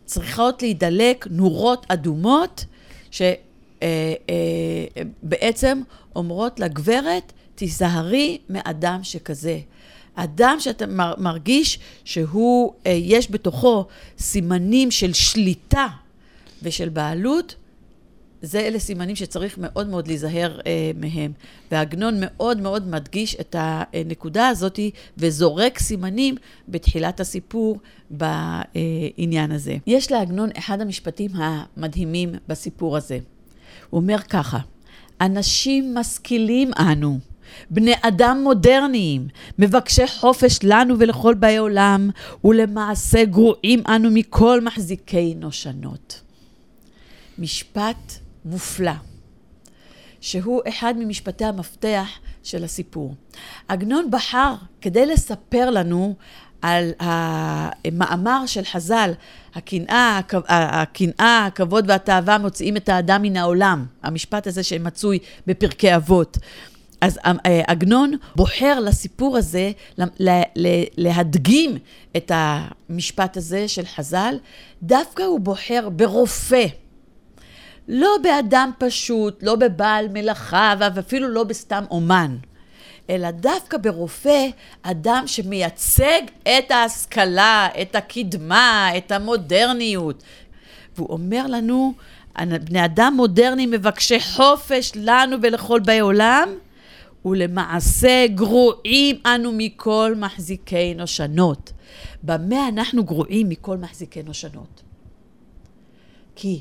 [0.06, 2.65] צריכות להידלק נורות אדומות,
[3.12, 3.38] שבעצם
[3.84, 5.73] אה, אה,
[6.15, 9.60] אומרות לגברת, תיזהרי מאדם שכזה.
[10.15, 10.86] אדם שאתה
[11.17, 13.86] מרגיש שהוא, אה, יש בתוכו
[14.19, 15.88] סימנים של שליטה
[16.62, 17.56] ושל בעלות,
[18.41, 21.31] זה אלה סימנים שצריך מאוד מאוד להיזהר אה, מהם.
[21.71, 24.79] ועגנון מאוד מאוד מדגיש את הנקודה הזאת
[25.17, 26.35] וזורק סימנים
[26.67, 27.79] בתחילת הסיפור
[28.10, 29.77] בעניין הזה.
[29.87, 33.19] יש לעגנון אחד המשפטים המדהימים בסיפור הזה.
[33.89, 34.60] הוא אומר ככה,
[35.21, 37.19] אנשים משכילים אנו.
[37.69, 39.27] בני אדם מודרניים,
[39.60, 42.10] מבקשי חופש לנו ולכל באי עולם,
[42.44, 46.21] ולמעשה גרועים אנו מכל מחזיקי נושנות.
[47.39, 48.13] משפט
[48.46, 48.92] מופלא,
[50.21, 52.08] שהוא אחד ממשפטי המפתח
[52.44, 53.15] של הסיפור.
[53.67, 56.15] עגנון בחר, כדי לספר לנו
[56.62, 59.12] על המאמר של חז"ל,
[59.56, 63.85] הקנאה, הקנאה, הכבוד והתאווה מוציאים את האדם מן העולם.
[64.04, 66.37] המשפט הזה שמצוי בפרקי אבות.
[67.02, 69.71] אז אה, עגנון בוחר לסיפור הזה
[70.98, 71.77] להדגים
[72.17, 74.35] את המשפט הזה של חז"ל,
[74.83, 76.65] דווקא הוא בוחר ברופא.
[77.94, 82.37] לא באדם פשוט, לא בבעל מלאכה ואפילו לא בסתם אומן.
[83.10, 84.48] אלא דווקא ברופא,
[84.81, 90.23] אדם שמייצג את ההשכלה, את הקדמה, את המודרניות.
[90.96, 91.94] והוא אומר לנו,
[92.42, 96.50] בני אדם מודרניים מבקשי חופש לנו ולכל באי עולם,
[97.25, 101.73] ולמעשה גרועים אנו מכל מחזיקי נושנות.
[102.23, 104.81] במה אנחנו גרועים מכל מחזיקי נושנות?
[106.35, 106.60] כי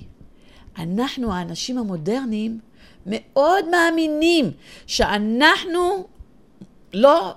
[0.78, 2.58] אנחנו, האנשים המודרניים,
[3.06, 4.50] מאוד מאמינים
[4.86, 6.06] שאנחנו
[6.94, 7.34] לא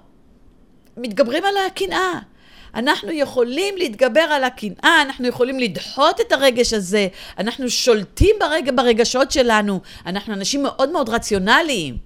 [0.98, 2.20] מתגברים על הקנאה.
[2.76, 7.08] אנחנו יכולים להתגבר על הקנאה, אנחנו יכולים לדחות את הרגש הזה,
[7.40, 11.98] אנחנו שולטים ברגע, ברגשות שלנו, אנחנו אנשים מאוד מאוד רציונליים.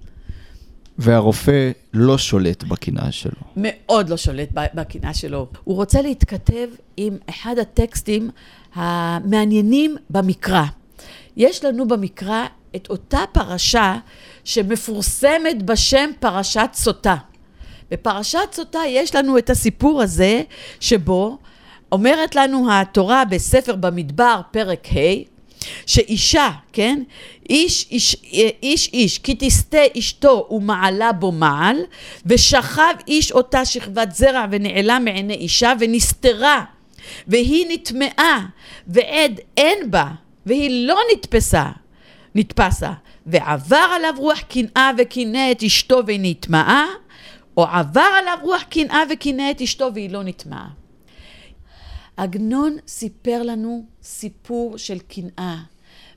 [0.98, 3.42] והרופא לא שולט בקנאה שלו.
[3.56, 5.46] מאוד לא שולט בקנאה שלו.
[5.64, 8.30] הוא רוצה להתכתב עם אחד הטקסטים
[8.74, 10.64] המעניינים במקרא.
[11.38, 13.96] יש לנו במקרא את אותה פרשה
[14.44, 17.16] שמפורסמת בשם פרשת סוטה.
[17.90, 20.42] בפרשת סוטה יש לנו את הסיפור הזה,
[20.80, 21.38] שבו
[21.92, 25.38] אומרת לנו התורה בספר במדבר, פרק ה',
[25.86, 27.02] שאישה, כן?
[27.50, 28.16] איש איש,
[28.62, 31.76] איש איש, כי תסטה אשתו ומעלה בו מעל,
[32.26, 36.64] ושכב איש אותה שכבת זרע ונעלה מעיני אישה ונסתרה,
[37.26, 38.46] והיא נטמעה,
[38.86, 40.10] ועד אין בה,
[40.48, 41.64] והיא לא נתפסה,
[42.34, 42.92] נתפסה,
[43.26, 46.86] ועבר עליו רוח קנאה וקינא את אשתו ונטמעה,
[47.56, 50.68] או עבר עליו רוח קנאה וקינא את אשתו והיא לא נטמעה.
[52.16, 55.56] עגנון סיפר לנו סיפור של קנאה.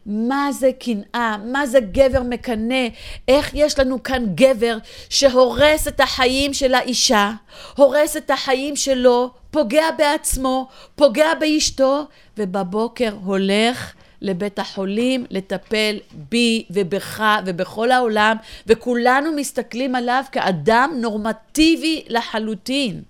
[0.06, 1.38] מה זה קנאה?
[1.46, 2.88] מה זה גבר מקנא?
[3.28, 4.78] איך יש לנו כאן גבר
[5.10, 7.32] שהורס את החיים של האישה,
[7.76, 12.04] הורס את החיים שלו, פוגע בעצמו, פוגע באשתו,
[12.38, 15.98] ובבוקר הולך לבית החולים לטפל
[16.30, 23.02] בי ובך ובכל העולם, וכולנו מסתכלים עליו כאדם נורמטיבי לחלוטין.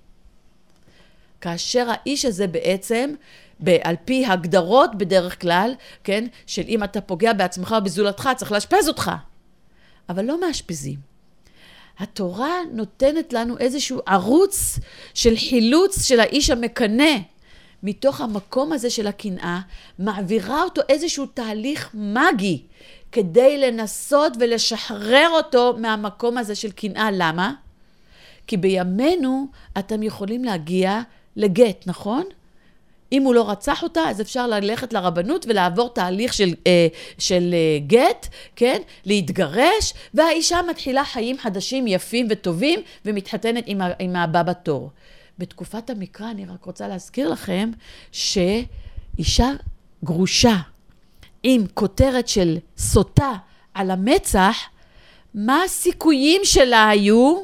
[1.42, 3.14] כאשר האיש הזה בעצם,
[3.84, 8.88] על פי הגדרות בדרך כלל, כן, של אם אתה פוגע בעצמך או בזולתך, צריך לאשפז
[8.88, 9.12] אותך.
[10.10, 11.12] אבל לא מאשפזים.
[12.00, 14.80] התורה נותנת לנו איזשהו ערוץ
[15.14, 17.18] של חילוץ של האיש המקנא,
[17.84, 19.60] מתוך המקום הזה של הקנאה,
[20.00, 22.62] מעבירה אותו איזשהו תהליך מגי
[23.12, 27.10] כדי לנסות ולשחרר אותו מהמקום הזה של קנאה.
[27.12, 27.54] למה?
[28.48, 29.48] כי בימינו
[29.80, 31.02] אתם יכולים להגיע
[31.36, 32.24] לגט, נכון?
[33.12, 37.80] אם הוא לא רצח אותה, אז אפשר ללכת לרבנות ולעבור תהליך של, אה, של אה,
[37.88, 38.82] גט, כן?
[39.06, 44.90] להתגרש, והאישה מתחילה חיים חדשים, יפים וטובים, ומתחתנת עם, עם הבא בתור.
[45.42, 47.72] בתקופת המקרא, אני רק רוצה להזכיר לכם,
[48.12, 49.50] שאישה
[50.04, 50.56] גרושה
[51.44, 53.32] עם כותרת של סוטה
[53.74, 54.58] על המצח,
[55.36, 57.44] מה הסיכויים שלה היו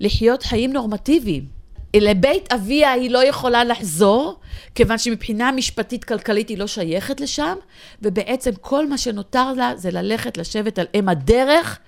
[0.00, 1.60] לחיות חיים נורמטיביים?
[1.96, 4.40] לבית אביה היא לא יכולה לחזור,
[4.74, 7.54] כיוון שמבחינה משפטית כלכלית היא לא שייכת לשם,
[8.02, 11.78] ובעצם כל מה שנותר לה זה ללכת לשבת על אם הדרך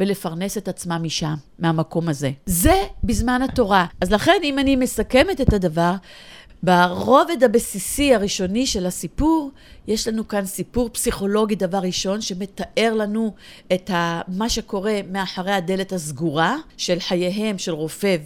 [0.00, 2.30] ולפרנס את עצמה משם, מהמקום הזה.
[2.46, 3.86] זה בזמן התורה.
[4.00, 5.94] אז לכן, אם אני מסכמת את הדבר,
[6.62, 9.50] ברובד הבסיסי הראשוני של הסיפור,
[9.86, 13.34] יש לנו כאן סיפור פסיכולוגי דבר ראשון, שמתאר לנו
[13.72, 18.16] את ה, מה שקורה מאחורי הדלת הסגורה של חייהם של רופא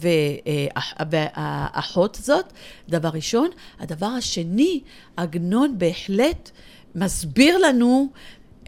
[1.09, 2.53] והאחות הזאת,
[2.89, 3.49] דבר ראשון.
[3.79, 4.81] הדבר השני,
[5.17, 6.51] עגנון בהחלט
[6.95, 8.09] מסביר לנו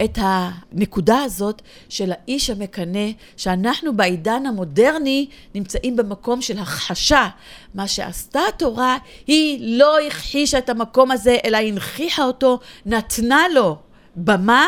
[0.03, 7.27] את הנקודה הזאת של האיש המקנא, שאנחנו בעידן המודרני נמצאים במקום של הכחשה.
[7.75, 13.77] מה שעשתה התורה, היא לא הכחישה את המקום הזה, אלא הנכיחה אותו, נתנה לו
[14.15, 14.67] במה,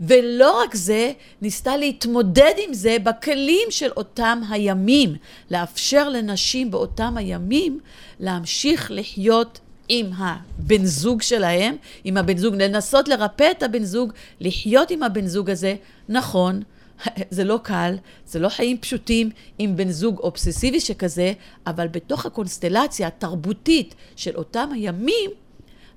[0.00, 1.12] ולא רק זה,
[1.42, 5.14] ניסתה להתמודד עם זה בכלים של אותם הימים,
[5.50, 7.80] לאפשר לנשים באותם הימים
[8.20, 14.90] להמשיך לחיות עם הבן זוג שלהם, עם הבן זוג, לנסות לרפא את הבן זוג, לחיות
[14.90, 15.74] עם הבן זוג הזה.
[16.08, 16.62] נכון,
[17.30, 21.32] זה לא קל, זה לא חיים פשוטים עם בן זוג אובססיבי שכזה,
[21.66, 25.30] אבל בתוך הקונסטלציה התרבותית של אותם הימים,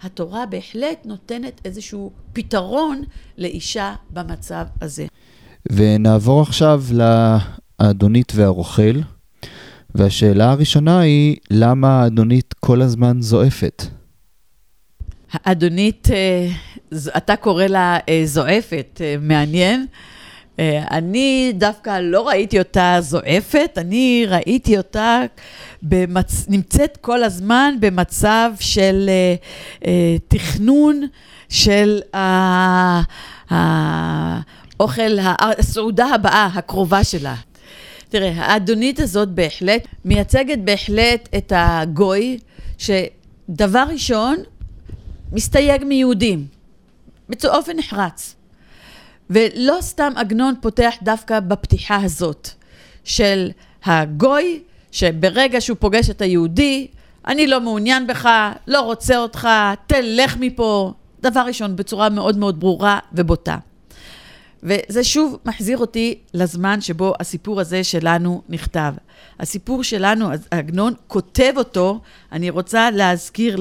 [0.01, 3.01] התורה בהחלט נותנת איזשהו פתרון
[3.37, 5.05] לאישה במצב הזה.
[5.71, 6.83] ונעבור עכשיו
[7.81, 8.99] לאדונית והרוכל.
[9.95, 13.83] והשאלה הראשונה היא, למה האדונית כל הזמן זועפת.
[15.33, 16.47] האדונית, אה,
[17.17, 19.85] אתה קורא לה אה, זועפת, אה, מעניין.
[20.91, 25.21] אני דווקא לא ראיתי אותה זועפת, אני ראיתי אותה
[25.81, 26.45] במצ...
[26.49, 29.09] נמצאת כל הזמן במצב של
[30.27, 31.01] תכנון
[31.49, 33.01] של ה-
[33.49, 37.35] האוכל, הסעודה הבאה, הקרובה שלה.
[38.11, 42.39] תראה, האדונית הזאת בהחלט מייצגת בהחלט את הגוי,
[42.77, 44.37] שדבר ראשון,
[45.31, 46.45] מסתייג מיהודים,
[47.29, 48.35] באופן נחרץ.
[49.29, 52.49] ולא סתם עגנון פותח דווקא בפתיחה הזאת
[53.03, 53.51] של
[53.85, 56.87] הגוי, שברגע שהוא פוגש את היהודי,
[57.27, 58.29] אני לא מעוניין בך,
[58.67, 59.47] לא רוצה אותך,
[59.87, 60.93] תלך מפה.
[61.21, 63.57] דבר ראשון, בצורה מאוד מאוד ברורה ובוטה.
[64.63, 68.93] וזה שוב מחזיר אותי לזמן שבו הסיפור הזה שלנו נכתב.
[69.39, 71.99] הסיפור שלנו, עגנון כותב אותו,
[72.31, 73.57] אני רוצה להזכיר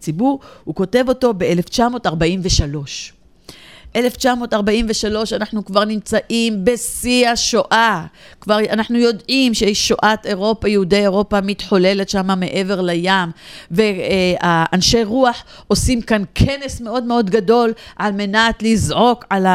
[0.00, 3.23] לציבור, הוא כותב אותו ב-1943.
[3.96, 8.06] 1943, אנחנו כבר נמצאים בשיא השואה.
[8.40, 13.30] כבר אנחנו יודעים ששואת אירופה, יהודי אירופה, מתחוללת שם מעבר לים,
[13.70, 19.46] ואנשי רוח עושים כאן כנס מאוד מאוד גדול על מנת לזעוק על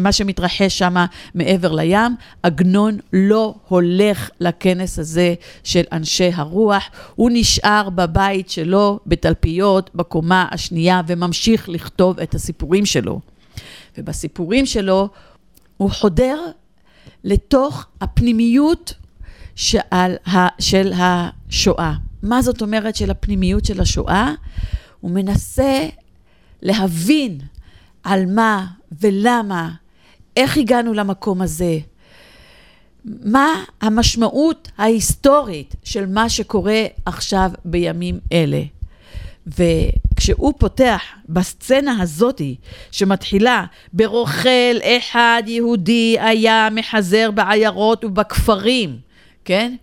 [0.00, 0.94] מה שמתרחש שם
[1.34, 2.16] מעבר לים.
[2.42, 5.34] עגנון לא הולך לכנס הזה
[5.64, 13.20] של אנשי הרוח, הוא נשאר בבית שלו, בתלפיות, בקומה השנייה, וממשיך לכתוב את הסיפורים שלו.
[13.98, 15.08] ובסיפורים שלו
[15.76, 16.40] הוא חודר
[17.24, 18.94] לתוך הפנימיות
[19.56, 21.92] שעל ה, של השואה.
[22.22, 24.32] מה זאת אומרת של הפנימיות של השואה?
[25.00, 25.88] הוא מנסה
[26.62, 27.38] להבין
[28.02, 28.66] על מה
[29.00, 29.70] ולמה,
[30.36, 31.78] איך הגענו למקום הזה,
[33.04, 38.62] מה המשמעות ההיסטורית של מה שקורה עכשיו בימים אלה.
[40.18, 42.56] וכשהוא פותח בסצנה הזאתי,
[42.90, 48.98] שמתחילה ברוכל אחד יהודי היה מחזר בעיירות ובכפרים,
[49.44, 49.74] כן?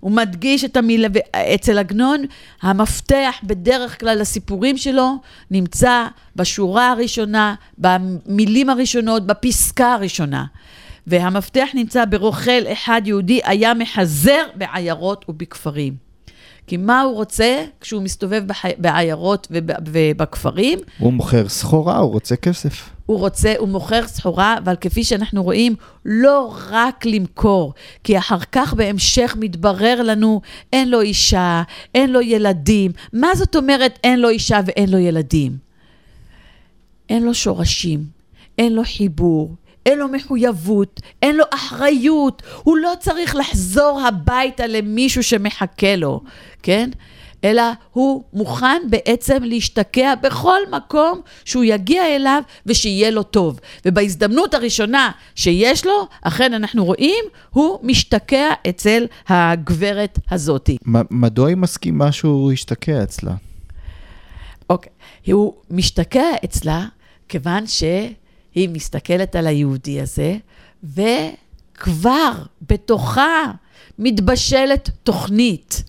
[0.00, 1.08] הוא מדגיש את המילה,
[1.54, 2.24] אצל עגנון,
[2.62, 5.12] המפתח בדרך כלל לסיפורים שלו
[5.50, 6.06] נמצא
[6.36, 10.44] בשורה הראשונה, במילים הראשונות, בפסקה הראשונה.
[11.06, 16.05] והמפתח נמצא ברוכל אחד יהודי היה מחזר בעיירות ובכפרים.
[16.66, 18.64] כי מה הוא רוצה כשהוא מסתובב בח...
[18.78, 19.70] בעיירות וב...
[19.86, 20.78] ובכפרים?
[20.98, 22.90] הוא מוכר סחורה, הוא רוצה כסף.
[23.06, 28.74] הוא רוצה, הוא מוכר סחורה, אבל כפי שאנחנו רואים, לא רק למכור, כי אחר כך
[28.74, 30.40] בהמשך מתברר לנו,
[30.72, 31.62] אין לו אישה,
[31.94, 32.90] אין לו ילדים.
[33.12, 35.56] מה זאת אומרת אין לו אישה ואין לו ילדים?
[37.08, 38.04] אין לו שורשים,
[38.58, 39.54] אין לו חיבור,
[39.86, 46.20] אין לו מחויבות, אין לו אחריות, הוא לא צריך לחזור הביתה למישהו שמחכה לו,
[46.62, 46.90] כן?
[47.44, 47.62] אלא
[47.92, 53.60] הוא מוכן בעצם להשתקע בכל מקום שהוא יגיע אליו ושיהיה לו טוב.
[53.84, 60.76] ובהזדמנות הראשונה שיש לו, אכן אנחנו רואים, הוא משתקע אצל הגברת הזאתי.
[61.10, 63.34] מדוע היא מסכימה שהוא ישתקע אצלה?
[64.70, 64.92] אוקיי,
[65.32, 66.86] הוא משתקע אצלה
[67.28, 67.84] כיוון ש...
[68.56, 70.36] היא מסתכלת על היהודי הזה,
[70.84, 72.32] וכבר
[72.70, 73.42] בתוכה
[73.98, 75.84] מתבשלת תוכנית.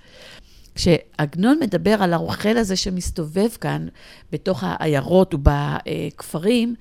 [0.76, 3.88] כשעגנון מדבר על הרוכל הזה שמסתובב כאן
[4.32, 6.76] בתוך העיירות ובכפרים,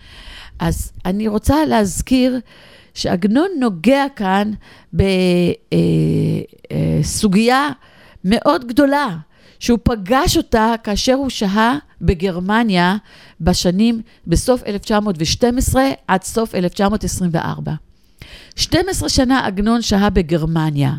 [0.59, 2.41] אז אני רוצה להזכיר
[2.95, 4.51] שעגנון נוגע כאן
[7.03, 7.71] בסוגיה
[8.25, 9.17] מאוד גדולה.
[9.59, 12.97] שהוא פגש אותה כאשר הוא שהה בגרמניה
[13.41, 17.73] בשנים, בסוף 1912 עד סוף 1924.
[18.57, 20.93] 12 שנה עגנון שהה בגרמניה,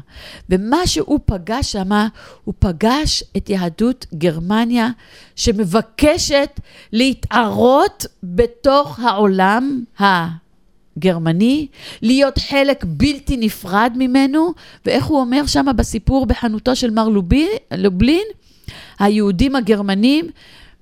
[0.49, 2.07] ומה שהוא פגש שמה,
[2.43, 4.89] הוא פגש את יהדות גרמניה
[5.35, 6.59] שמבקשת
[6.93, 11.67] להתערות בתוך העולם הגרמני,
[12.01, 14.53] להיות חלק בלתי נפרד ממנו,
[14.85, 17.09] ואיך הוא אומר שמה בסיפור בחנותו של מר
[17.71, 18.27] לובלין,
[18.99, 20.27] היהודים הגרמנים,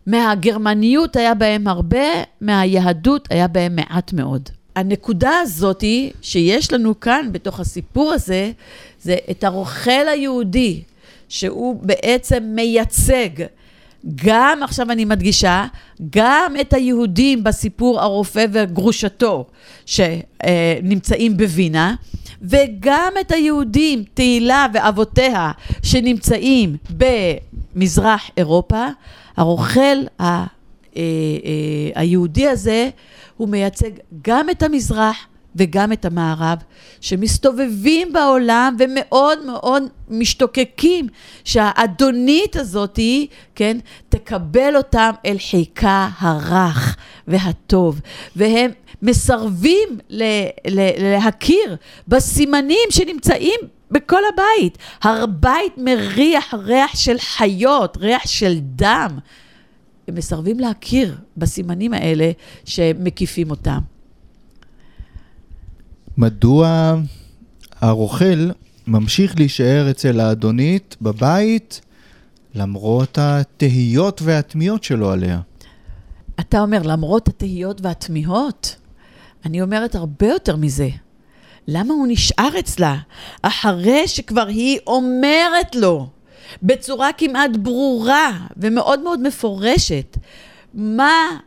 [0.08, 2.06] מהגרמניות היה בהם הרבה,
[2.41, 4.49] מהיהדות היה בהם מעט מאוד.
[4.76, 5.84] הנקודה הזאת
[6.22, 8.51] שיש לנו כאן בתוך הסיפור הזה,
[9.01, 10.82] זה את הרוכל היהודי,
[11.30, 13.30] שהוא בעצם מייצג
[14.16, 15.66] גם, עכשיו אני מדגישה,
[16.10, 19.45] גם את היהודים בסיפור הרופא וגרושתו
[19.86, 21.95] שנמצאים בווינה,
[22.41, 25.51] וגם את היהודים, תהילה ואבותיה,
[25.84, 28.88] שנמצאים במזרח אירופה,
[29.38, 29.80] הרוכל
[30.20, 30.44] ה, אה,
[30.98, 31.02] אה,
[31.96, 32.90] היהודי הזה,
[33.38, 33.90] הוא מייצג
[34.22, 35.18] גם את המזרח
[35.56, 36.58] וגם את המערב,
[37.02, 41.08] שמסתובבים בעולם ומאוד מאוד משתוקקים
[41.44, 43.78] שהאדונית הזאתי, כן,
[44.10, 46.96] תקבל אותם אל חיקה הרך
[47.28, 48.02] והטוב.
[48.36, 48.72] והם
[49.02, 50.24] מסרבים ל-
[50.68, 51.76] ל- להכיר
[52.08, 53.60] בסימנים שנמצאים
[53.96, 54.78] בכל הבית.
[55.04, 59.20] הבית מריח ריח של חיות, ריח של דם.
[60.08, 62.32] הם מסרבים להכיר בסימנים האלה
[62.66, 63.80] שמקיפים אותם.
[66.18, 66.96] מדוע
[67.82, 68.50] הרוכל
[68.88, 71.82] ממשיך להישאר אצל האדונית בבית
[72.56, 75.39] למרות התהיות והתמיהות שלו עליה?
[76.39, 78.76] אתה אומר, למרות התהיות והתמיהות,
[79.46, 80.89] אני אומרת הרבה יותר מזה.
[81.68, 82.95] למה הוא נשאר אצלה?
[83.41, 86.07] אחרי שכבר היא אומרת לו,
[86.63, 90.18] בצורה כמעט ברורה ומאוד מאוד מפורשת,
[90.74, 91.38] מה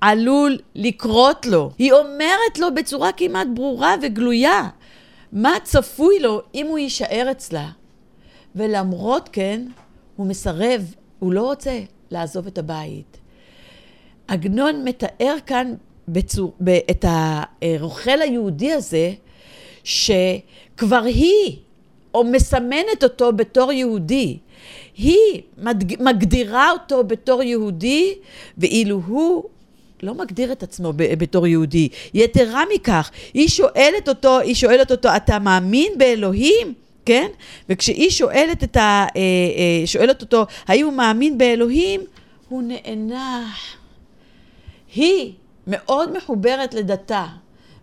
[0.00, 1.70] עלול לקרות לו.
[1.78, 4.68] היא אומרת לו בצורה כמעט ברורה וגלויה,
[5.32, 7.68] מה צפוי לו אם הוא יישאר אצלה.
[8.54, 9.62] ולמרות כן,
[10.16, 13.18] הוא מסרב, הוא לא רוצה לעזוב את הבית.
[14.28, 15.74] עגנון מתאר כאן
[16.08, 16.54] בצור,
[16.90, 19.12] את הרוכל היהודי הזה,
[19.88, 21.56] שכבר היא,
[22.14, 24.38] או מסמנת אותו בתור יהודי.
[24.96, 25.42] היא
[26.00, 28.14] מגדירה אותו בתור יהודי,
[28.58, 29.44] ואילו הוא
[30.02, 31.88] לא מגדיר את עצמו בתור יהודי.
[32.14, 36.74] יתרה מכך, היא שואלת אותו, היא שואלת אותו, אתה מאמין באלוהים?
[37.04, 37.28] כן?
[37.68, 42.00] וכשהיא שואלת, את ה, אה, אה, שואלת אותו, האם הוא מאמין באלוהים?
[42.48, 43.76] הוא נאנח.
[44.94, 45.32] היא
[45.66, 47.26] מאוד מחוברת לדתה,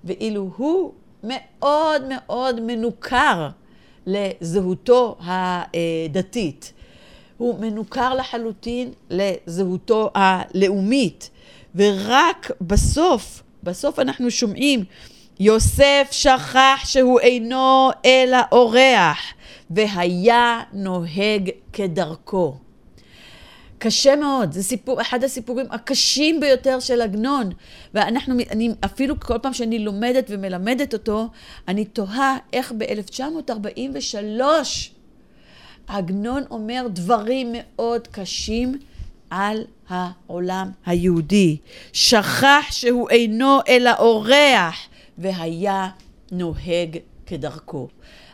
[0.03, 0.91] ואילו הוא
[1.27, 3.49] מאוד מאוד מנוכר
[4.07, 6.73] לזהותו הדתית.
[7.37, 11.29] הוא מנוכר לחלוטין לזהותו הלאומית.
[11.75, 14.83] ורק בסוף, בסוף אנחנו שומעים,
[15.39, 19.19] יוסף שכח שהוא אינו אלא אורח,
[19.69, 22.55] והיה נוהג כדרכו.
[23.85, 27.49] קשה מאוד, זה סיפור, אחד הסיפורים הקשים ביותר של עגנון.
[27.93, 31.29] ואנחנו, אני, אפילו כל פעם שאני לומדת ומלמדת אותו,
[31.67, 34.41] אני תוהה איך ב-1943
[35.87, 38.79] עגנון אומר דברים מאוד קשים
[39.29, 41.57] על העולם היהודי.
[41.93, 44.75] שכח שהוא אינו אלא אורח,
[45.17, 45.89] והיה
[46.31, 47.87] נוהג כדרכו.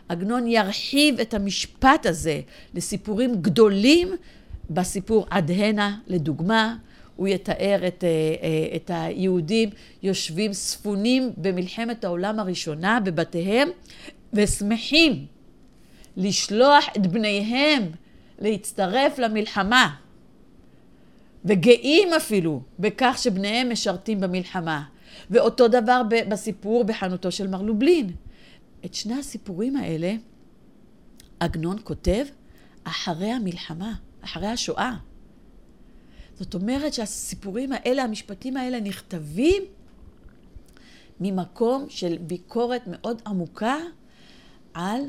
[0.09, 2.41] עגנון ירחיב את המשפט הזה
[2.73, 4.15] לסיפורים גדולים
[4.73, 6.75] בסיפור עד הנה, לדוגמה,
[7.15, 9.69] הוא יתאר את, אה, אה, את היהודים
[10.03, 13.69] יושבים ספונים במלחמת העולם הראשונה בבתיהם
[14.33, 15.25] ושמחים
[16.17, 17.83] לשלוח את בניהם
[18.39, 19.95] להצטרף למלחמה.
[21.45, 24.83] וגאים אפילו בכך שבניהם משרתים במלחמה.
[25.29, 28.11] ואותו דבר בסיפור בחנותו של מר לובלין.
[28.85, 30.13] את שני הסיפורים האלה
[31.39, 32.25] עגנון כותב
[32.83, 34.95] אחרי המלחמה, אחרי השואה.
[36.39, 39.63] זאת אומרת שהסיפורים האלה, המשפטים האלה, נכתבים
[41.19, 43.75] ממקום של ביקורת מאוד עמוקה
[44.73, 45.01] על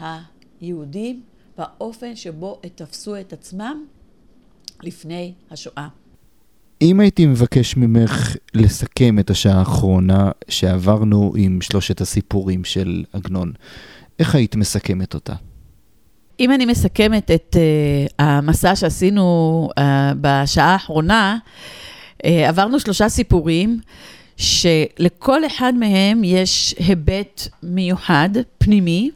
[0.00, 1.22] היהודים
[1.58, 3.84] והאופן שבו תפסו את עצמם
[4.82, 5.88] לפני השואה.
[6.82, 13.52] אם הייתי מבקש ממך לסכם את השעה האחרונה שעברנו עם שלושת הסיפורים של עגנון,
[14.18, 15.34] איך היית מסכמת אותה?
[16.40, 19.82] אם אני מסכמת את uh, המסע שעשינו uh,
[20.20, 21.36] בשעה האחרונה,
[22.22, 23.80] uh, עברנו שלושה סיפורים
[24.36, 28.28] שלכל אחד מהם יש היבט מיוחד,
[28.58, 29.10] פנימי,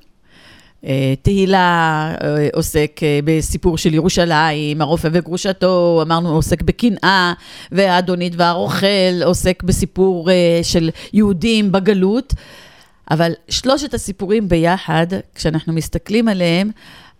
[1.22, 2.14] תהילה
[2.53, 7.33] עוסק בסיפור של ירושלים, הרופא וגרושתו, אמרנו עוסק בקנאה,
[7.72, 10.29] והאדונית והרוכל עוסק בסיפור
[10.62, 12.35] של יהודים בגלות.
[13.11, 16.70] אבל שלושת הסיפורים ביחד, כשאנחנו מסתכלים עליהם,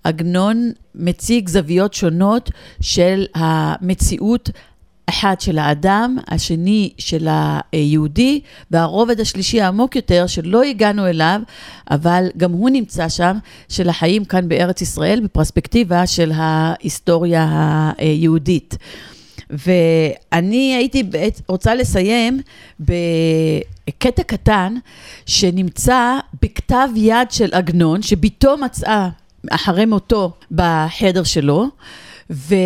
[0.05, 2.51] עגנון מציג זוויות שונות
[2.81, 4.51] של המציאות
[5.09, 7.29] אחד של האדם, השני של
[7.73, 8.41] היהודי,
[8.71, 11.41] והרובד השלישי העמוק יותר, שלא הגענו אליו,
[11.91, 13.39] אבל גם הוא נמצא שם,
[13.69, 17.47] של החיים כאן בארץ ישראל, בפרספקטיבה של ההיסטוריה
[17.99, 18.77] היהודית.
[19.51, 21.03] ואני הייתי
[21.49, 22.41] רוצה לסיים
[22.81, 24.75] בקטע קטן
[25.27, 29.09] שנמצא בכתב יד של עגנון, שבתו מצאה
[29.51, 31.67] אחרי מותו בחדר שלו,
[32.31, 32.57] וה...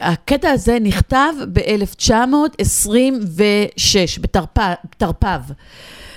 [0.00, 5.52] הקטע הזה נכתב ב-1926, בתרפ"ו.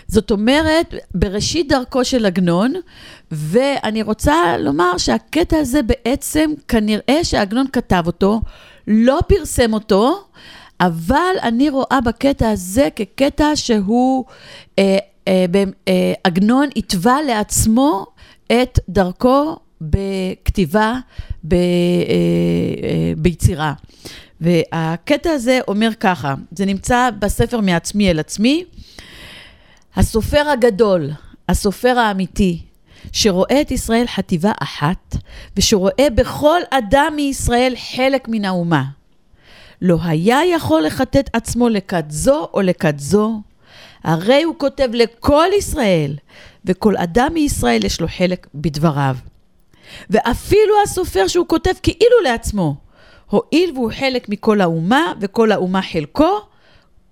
[0.08, 2.74] זאת אומרת, בראשית דרכו של עגנון,
[3.32, 8.42] ואני רוצה לומר שהקטע הזה בעצם, כנראה שעגנון כתב אותו,
[8.88, 10.24] לא פרסם אותו,
[10.80, 14.26] אבל אני רואה בקטע הזה כקטע שהוא
[14.80, 18.06] אה, שעגנון התווה לעצמו
[18.54, 20.94] את דרכו בכתיבה,
[21.44, 21.60] ב, אה,
[22.84, 23.74] אה, ביצירה.
[24.42, 28.66] והקטע הזה אומר ככה, זה נמצא בספר מעצמי אל עצמי.
[29.96, 31.10] הסופר הגדול,
[31.50, 32.62] הסופר האמיתי,
[33.12, 35.16] שרואה את ישראל חטיבה אחת,
[35.58, 38.84] ושרואה בכל אדם מישראל חלק מן האומה.
[39.82, 43.42] לא היה יכול לכתת עצמו לכת זו או לכת זו,
[44.04, 46.16] הרי הוא כותב לכל ישראל,
[46.66, 49.16] וכל אדם מישראל יש לו חלק בדבריו.
[50.10, 52.76] ואפילו הסופר שהוא כותב כאילו לעצמו,
[53.30, 56.40] הואיל והוא חלק מכל האומה, וכל האומה חלקו,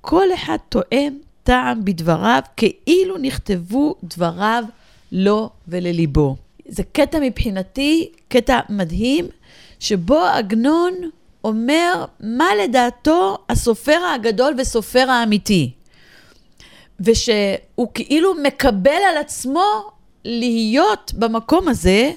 [0.02, 1.14] כל אחד תואם
[1.44, 4.64] טעם בדבריו, כאילו נכתבו דבריו
[5.12, 6.36] לו ולליבו.
[6.68, 9.26] זה קטע מבחינתי, קטע מדהים,
[9.80, 10.94] שבו עגנון
[11.44, 15.72] אומר מה לדעתו הסופר הגדול וסופר האמיתי.
[17.04, 19.92] ושהוא כאילו מקבל על עצמו
[20.26, 22.12] להיות במקום הזה,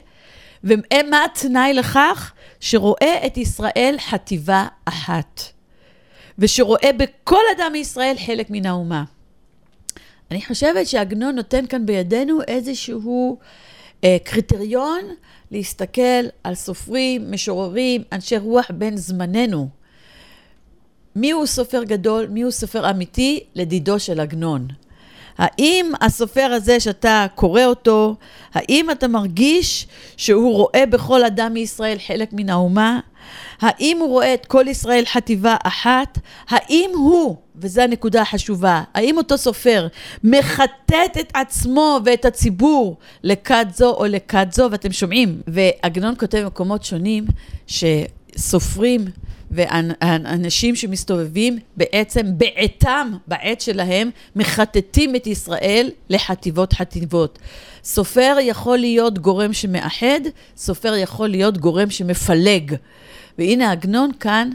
[0.65, 2.33] ומה התנאי לכך?
[2.61, 5.43] שרואה את ישראל חטיבה אחת,
[6.39, 9.05] ושרואה בכל אדם מישראל חלק מן האומה.
[10.31, 13.39] אני חושבת שעגנון נותן כאן בידינו איזשהו
[14.05, 15.01] אה, קריטריון
[15.51, 19.69] להסתכל על סופרים, משוררים, אנשי רוח בין זמננו.
[21.17, 24.69] מיהו סופר גדול, מיהו סופר אמיתי, לדידו של עגנון.
[25.39, 28.15] האם הסופר הזה שאתה קורא אותו,
[28.55, 29.87] האם אתה מרגיש
[30.17, 33.01] שהוא רואה בכל אדם מישראל חלק מן האומה?
[33.61, 36.19] האם הוא רואה את כל ישראל חטיבה אחת?
[36.49, 39.87] האם הוא, וזו הנקודה החשובה, האם אותו סופר
[40.25, 46.85] מחטט את עצמו ואת הציבור לכת זו או לכת זו, ואתם שומעים, ועגנון כותב במקומות
[46.85, 47.25] שונים
[47.67, 49.05] שסופרים
[49.55, 57.39] ואנשים שמסתובבים בעצם בעתם, בעת שלהם, מחטטים את ישראל לחטיבות חטיבות.
[57.85, 60.21] סופר יכול להיות גורם שמאחד,
[60.57, 62.75] סופר יכול להיות גורם שמפלג.
[63.39, 64.51] והנה עגנון כאן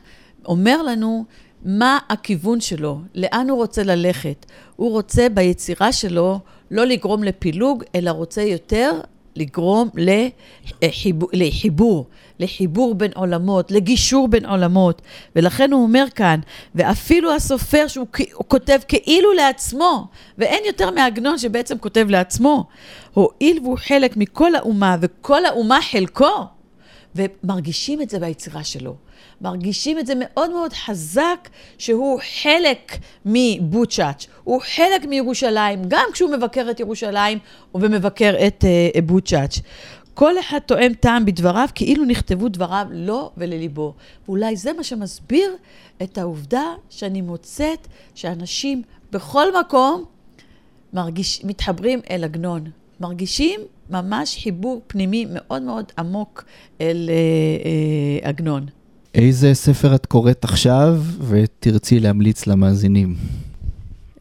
[0.45, 1.25] אומר לנו
[1.65, 4.45] מה הכיוון שלו, לאן הוא רוצה ללכת.
[4.75, 6.39] הוא רוצה ביצירה שלו
[6.71, 8.91] לא לגרום לפילוג, אלא רוצה יותר
[9.35, 9.89] לגרום
[10.81, 12.05] לחיבור, לחיבור,
[12.39, 15.01] לחיבור בין עולמות, לגישור בין עולמות.
[15.35, 16.39] ולכן הוא אומר כאן,
[16.75, 18.07] ואפילו הסופר שהוא
[18.47, 20.07] כותב כאילו לעצמו,
[20.37, 22.65] ואין יותר מעגנון שבעצם כותב לעצמו,
[23.13, 26.45] הואיל והוא חלק מכל האומה, וכל האומה חלקו,
[27.15, 28.95] ומרגישים את זה ביצירה שלו.
[29.41, 36.71] מרגישים את זה מאוד מאוד חזק, שהוא חלק מבוצ'אץ', הוא חלק מירושלים, גם כשהוא מבקר
[36.71, 37.39] את ירושלים
[37.75, 39.59] ומבקר את uh, בוצ'אץ'.
[40.13, 43.93] כל אחד תואם טעם בדבריו, כאילו נכתבו דבריו לו ולליבו.
[44.27, 45.55] ואולי זה מה שמסביר
[46.03, 48.81] את העובדה שאני מוצאת שאנשים
[49.11, 50.05] בכל מקום
[50.93, 52.63] מרגיש, מתחברים אל עגנון.
[52.99, 53.59] מרגישים
[53.89, 56.43] ממש חיבור פנימי מאוד מאוד עמוק
[56.81, 57.15] אל אה,
[57.65, 58.65] אה, עגנון.
[59.15, 63.15] איזה ספר את קוראת עכשיו ותרצי להמליץ למאזינים?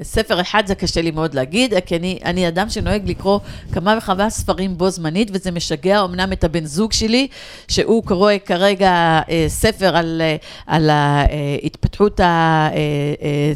[0.02, 3.40] ספר אחד זה קשה לי מאוד להגיד, כי אני, אני אדם שנוהג לקרוא
[3.72, 7.28] כמה וכמה ספרים בו זמנית, וזה משגע אמנם את הבן זוג שלי,
[7.68, 8.90] שהוא קורא כרגע
[9.30, 10.36] אה, ספר על, אה,
[10.66, 11.26] על אה,
[11.62, 12.20] התפתחות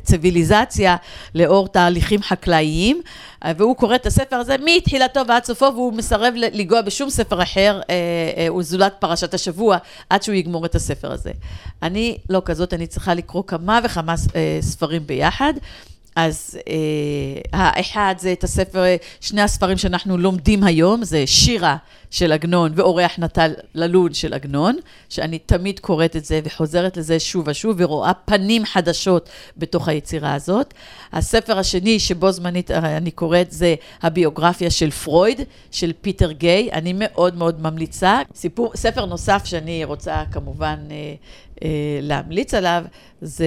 [0.05, 0.97] הציוויליזציה אה,
[1.35, 3.03] לאור תהליכים חקלאיים.
[3.57, 7.81] והוא קורא את הספר הזה מתחילתו ועד סופו, והוא מסרב לנגוע בשום ספר אחר,
[8.49, 9.79] הוא זולת פרשת השבוע,
[10.11, 11.31] עד שהוא יגמור את הספר הזה.
[11.83, 14.15] אני לא כזאת, אני צריכה לקרוא כמה וכמה
[14.61, 15.53] ספרים ביחד.
[16.17, 18.83] אז אה, האחד זה את הספר,
[19.21, 21.77] שני הספרים שאנחנו לומדים היום, זה שירה
[22.11, 24.77] של עגנון ואורח נטל ללון של עגנון,
[25.09, 30.75] שאני תמיד קוראת את זה וחוזרת לזה שוב ושוב ורואה פנים חדשות בתוך היצירה הזאת.
[31.13, 35.41] הספר השני שבו זמנית אה, אני קוראת זה הביוגרפיה של פרויד,
[35.71, 38.21] של פיטר גיי, אני מאוד מאוד ממליצה.
[38.35, 41.15] סיפור, ספר נוסף שאני רוצה כמובן אה,
[41.65, 42.85] אה, להמליץ עליו,
[43.23, 43.47] זה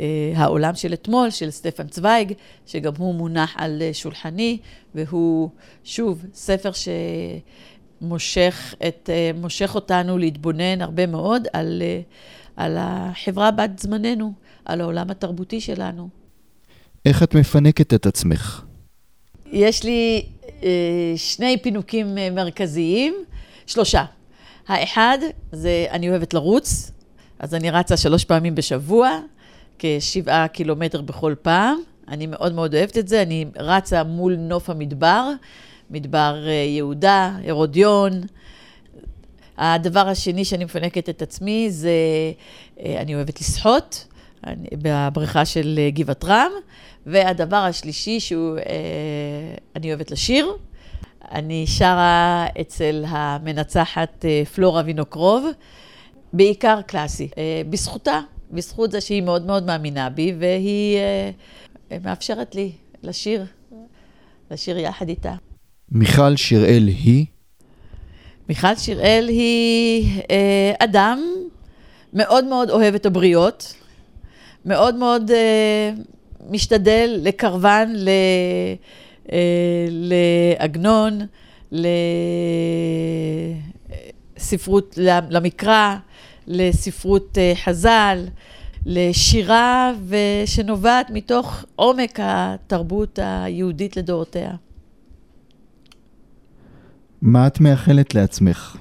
[0.00, 2.32] אה, העולם של אתמול, של סטפן צוויג,
[2.66, 4.58] שגם הוא מונח על אה, שולחני,
[4.94, 5.50] והוא,
[5.84, 6.70] שוב, ספר
[8.00, 11.82] שמושך את, מושך אותנו להתבונן הרבה מאוד על,
[12.56, 14.32] על החברה בת זמננו,
[14.64, 16.08] על העולם התרבותי שלנו.
[17.04, 18.62] איך את מפנקת את עצמך?
[19.52, 20.26] יש לי
[21.16, 23.14] שני פינוקים מרכזיים,
[23.66, 24.04] שלושה.
[24.68, 25.18] האחד
[25.52, 26.90] זה אני אוהבת לרוץ,
[27.38, 29.20] אז אני רצה שלוש פעמים בשבוע,
[29.78, 31.78] כשבעה קילומטר בכל פעם.
[32.08, 35.30] אני מאוד מאוד אוהבת את זה, אני רצה מול נוף המדבר,
[35.90, 38.12] מדבר אה, יהודה, הרודיון.
[39.58, 41.90] הדבר השני שאני מפנקת את עצמי זה,
[42.80, 44.06] אה, אני אוהבת לשחות.
[44.46, 46.50] אני, בבריכה של אה, גבעת רם.
[47.06, 48.58] והדבר השלישי שהוא,
[49.76, 50.52] אני אוהבת לשיר.
[51.32, 54.24] אני שרה אצל המנצחת
[54.54, 55.46] פלורה וינוקרוב,
[56.32, 57.28] בעיקר קלאסי,
[57.70, 58.20] בזכותה,
[58.50, 62.72] בזכות זה שהיא מאוד מאוד מאמינה בי, והיא אה, מאפשרת לי
[63.02, 63.44] לשיר,
[64.50, 65.34] לשיר יחד איתה.
[65.88, 67.26] מיכל שיראל היא?
[68.48, 71.20] מיכל שיראל היא אה, אדם
[72.12, 73.74] מאוד מאוד אוהב את הבריות,
[74.64, 75.90] מאוד מאוד אה,
[76.50, 78.08] משתדל לקרבן ל,
[79.32, 79.38] אה,
[79.88, 81.20] לעגנון,
[84.36, 84.98] לספרות,
[85.30, 85.96] למקרא,
[86.46, 88.26] לספרות אה, חז"ל,
[88.86, 89.92] לשירה
[90.46, 94.50] שנובעת מתוך עומק התרבות היהודית לדורותיה.
[97.22, 98.76] מה את מאחלת לעצמך?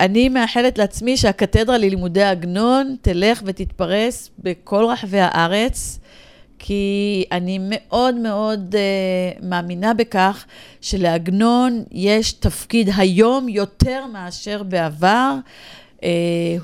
[0.00, 5.98] אני מאחלת לעצמי שהקתדרה ללימודי עגנון תלך ותתפרס בכל רחבי הארץ,
[6.58, 10.44] כי אני מאוד מאוד uh, מאמינה בכך
[10.80, 15.34] שלעגנון יש תפקיד היום יותר מאשר בעבר.
[16.00, 16.02] Uh,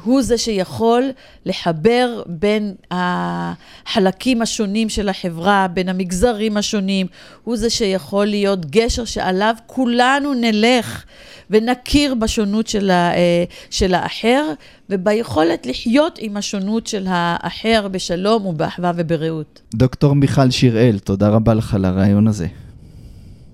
[0.04, 1.10] הוא זה שיכול
[1.46, 7.06] לחבר בין החלקים השונים של החברה, בין המגזרים השונים,
[7.44, 11.04] הוא זה שיכול להיות גשר שעליו כולנו נלך
[11.50, 14.52] ונכיר בשונות של, ה, אה, של האחר,
[14.90, 19.60] וביכולת לחיות עם השונות של האחר בשלום ובאחווה וברעות.
[19.74, 22.46] דוקטור מיכל שיראל, תודה רבה לך על הרעיון הזה.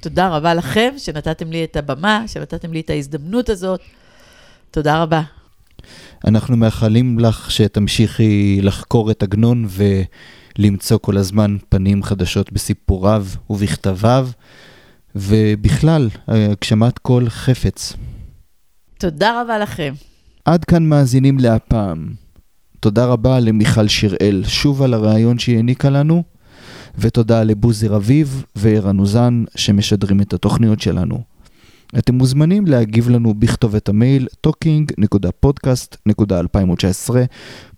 [0.01, 3.81] תודה רבה לכם שנתתם לי את הבמה, שנתתם לי את ההזדמנות הזאת.
[4.71, 5.23] תודה רבה.
[6.27, 9.67] אנחנו מאחלים לך שתמשיכי לחקור את עגנון
[10.59, 14.29] ולמצוא כל הזמן פנים חדשות בסיפוריו ובכתביו.
[15.15, 17.93] ובכלל, הגשמת כל חפץ.
[18.99, 19.95] תודה רבה לכם.
[20.45, 22.09] עד כאן מאזינים להפעם.
[22.81, 26.23] תודה רבה למיכל שיראל שוב על הרעיון שהיא העניקה לנו,
[26.99, 31.23] ותודה לבוזי רביב וערן אוזן שמשדרים את התוכניות שלנו.
[31.99, 37.15] אתם מוזמנים להגיב לנו בכתובת המייל talking.podcast.2019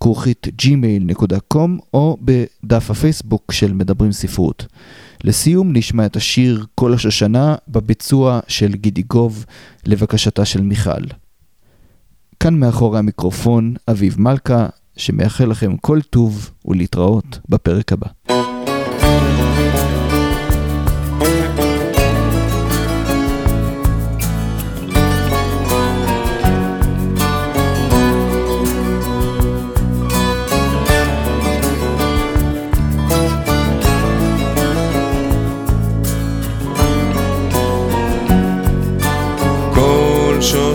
[0.01, 4.67] כרוכית gmail.com או בדף הפייסבוק של מדברים ספרות.
[5.25, 9.45] לסיום נשמע את השיר "כל השושנה" בביצוע של גידי גוב
[9.87, 11.03] לבקשתה של מיכל.
[12.41, 18.07] כאן מאחורי המיקרופון אביב מלכה, שמאחל לכם כל טוב ולהתראות בפרק הבא.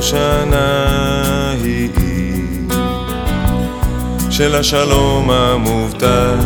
[0.09, 1.89] שושנה היא
[4.29, 6.45] של השלום המובטח,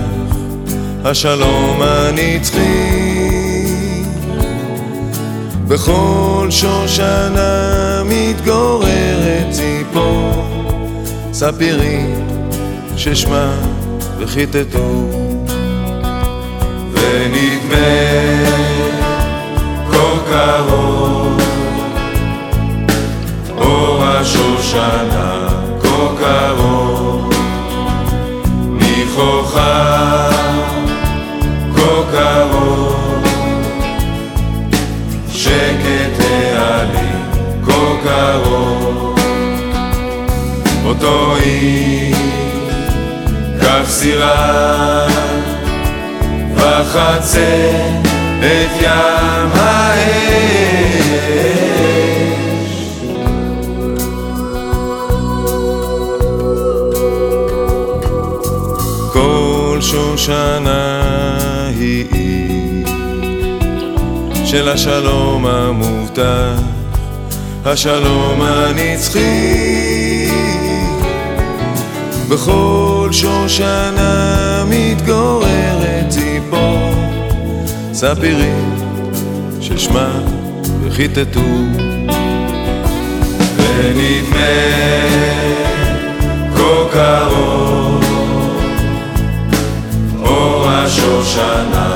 [1.04, 2.60] השלום הנצחי.
[5.68, 10.46] בכל שושנה מתגוררת ציפור,
[11.34, 12.28] ספירים
[12.98, 13.56] ששמה
[14.20, 15.10] וכיתתו,
[16.94, 17.84] ונדמה
[19.92, 20.73] כה קרוב
[24.76, 25.48] השושנה
[25.82, 27.34] כה קרוב,
[28.70, 30.30] ניחוחה
[31.76, 33.24] כה קרוב,
[35.30, 36.20] שקט
[36.56, 37.32] העלים
[37.66, 39.16] כה קרוב,
[40.86, 42.16] אותו היא
[43.62, 45.08] כף סירה
[46.56, 47.72] וחצה
[48.40, 51.63] את ים האש
[60.24, 62.06] שושנה היא
[64.46, 66.60] של השלום המובטח,
[67.66, 70.28] השלום הנצחי.
[72.30, 76.94] בכל שושנה מתגוררת ציפור,
[77.94, 78.76] ספירים
[79.62, 80.20] ששמה
[80.84, 81.42] וכיתתו,
[83.58, 84.54] ונדמה
[86.56, 87.73] כה קרוב
[91.24, 91.93] השושנה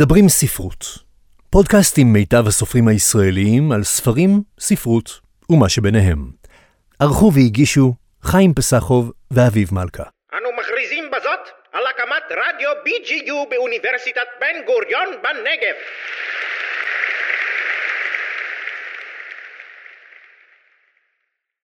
[0.00, 0.84] מדברים ספרות,
[1.50, 4.30] פודקאסט עם מיטב הסופרים הישראליים על ספרים,
[4.60, 5.20] ספרות
[5.50, 6.18] ומה שביניהם.
[7.00, 10.02] ערכו והגישו חיים פסחוב ואביב מלכה.
[10.34, 15.76] אנו מכריזים בזאת על הקמת רדיו BGU באוניברסיטת בן גוריון בנגב.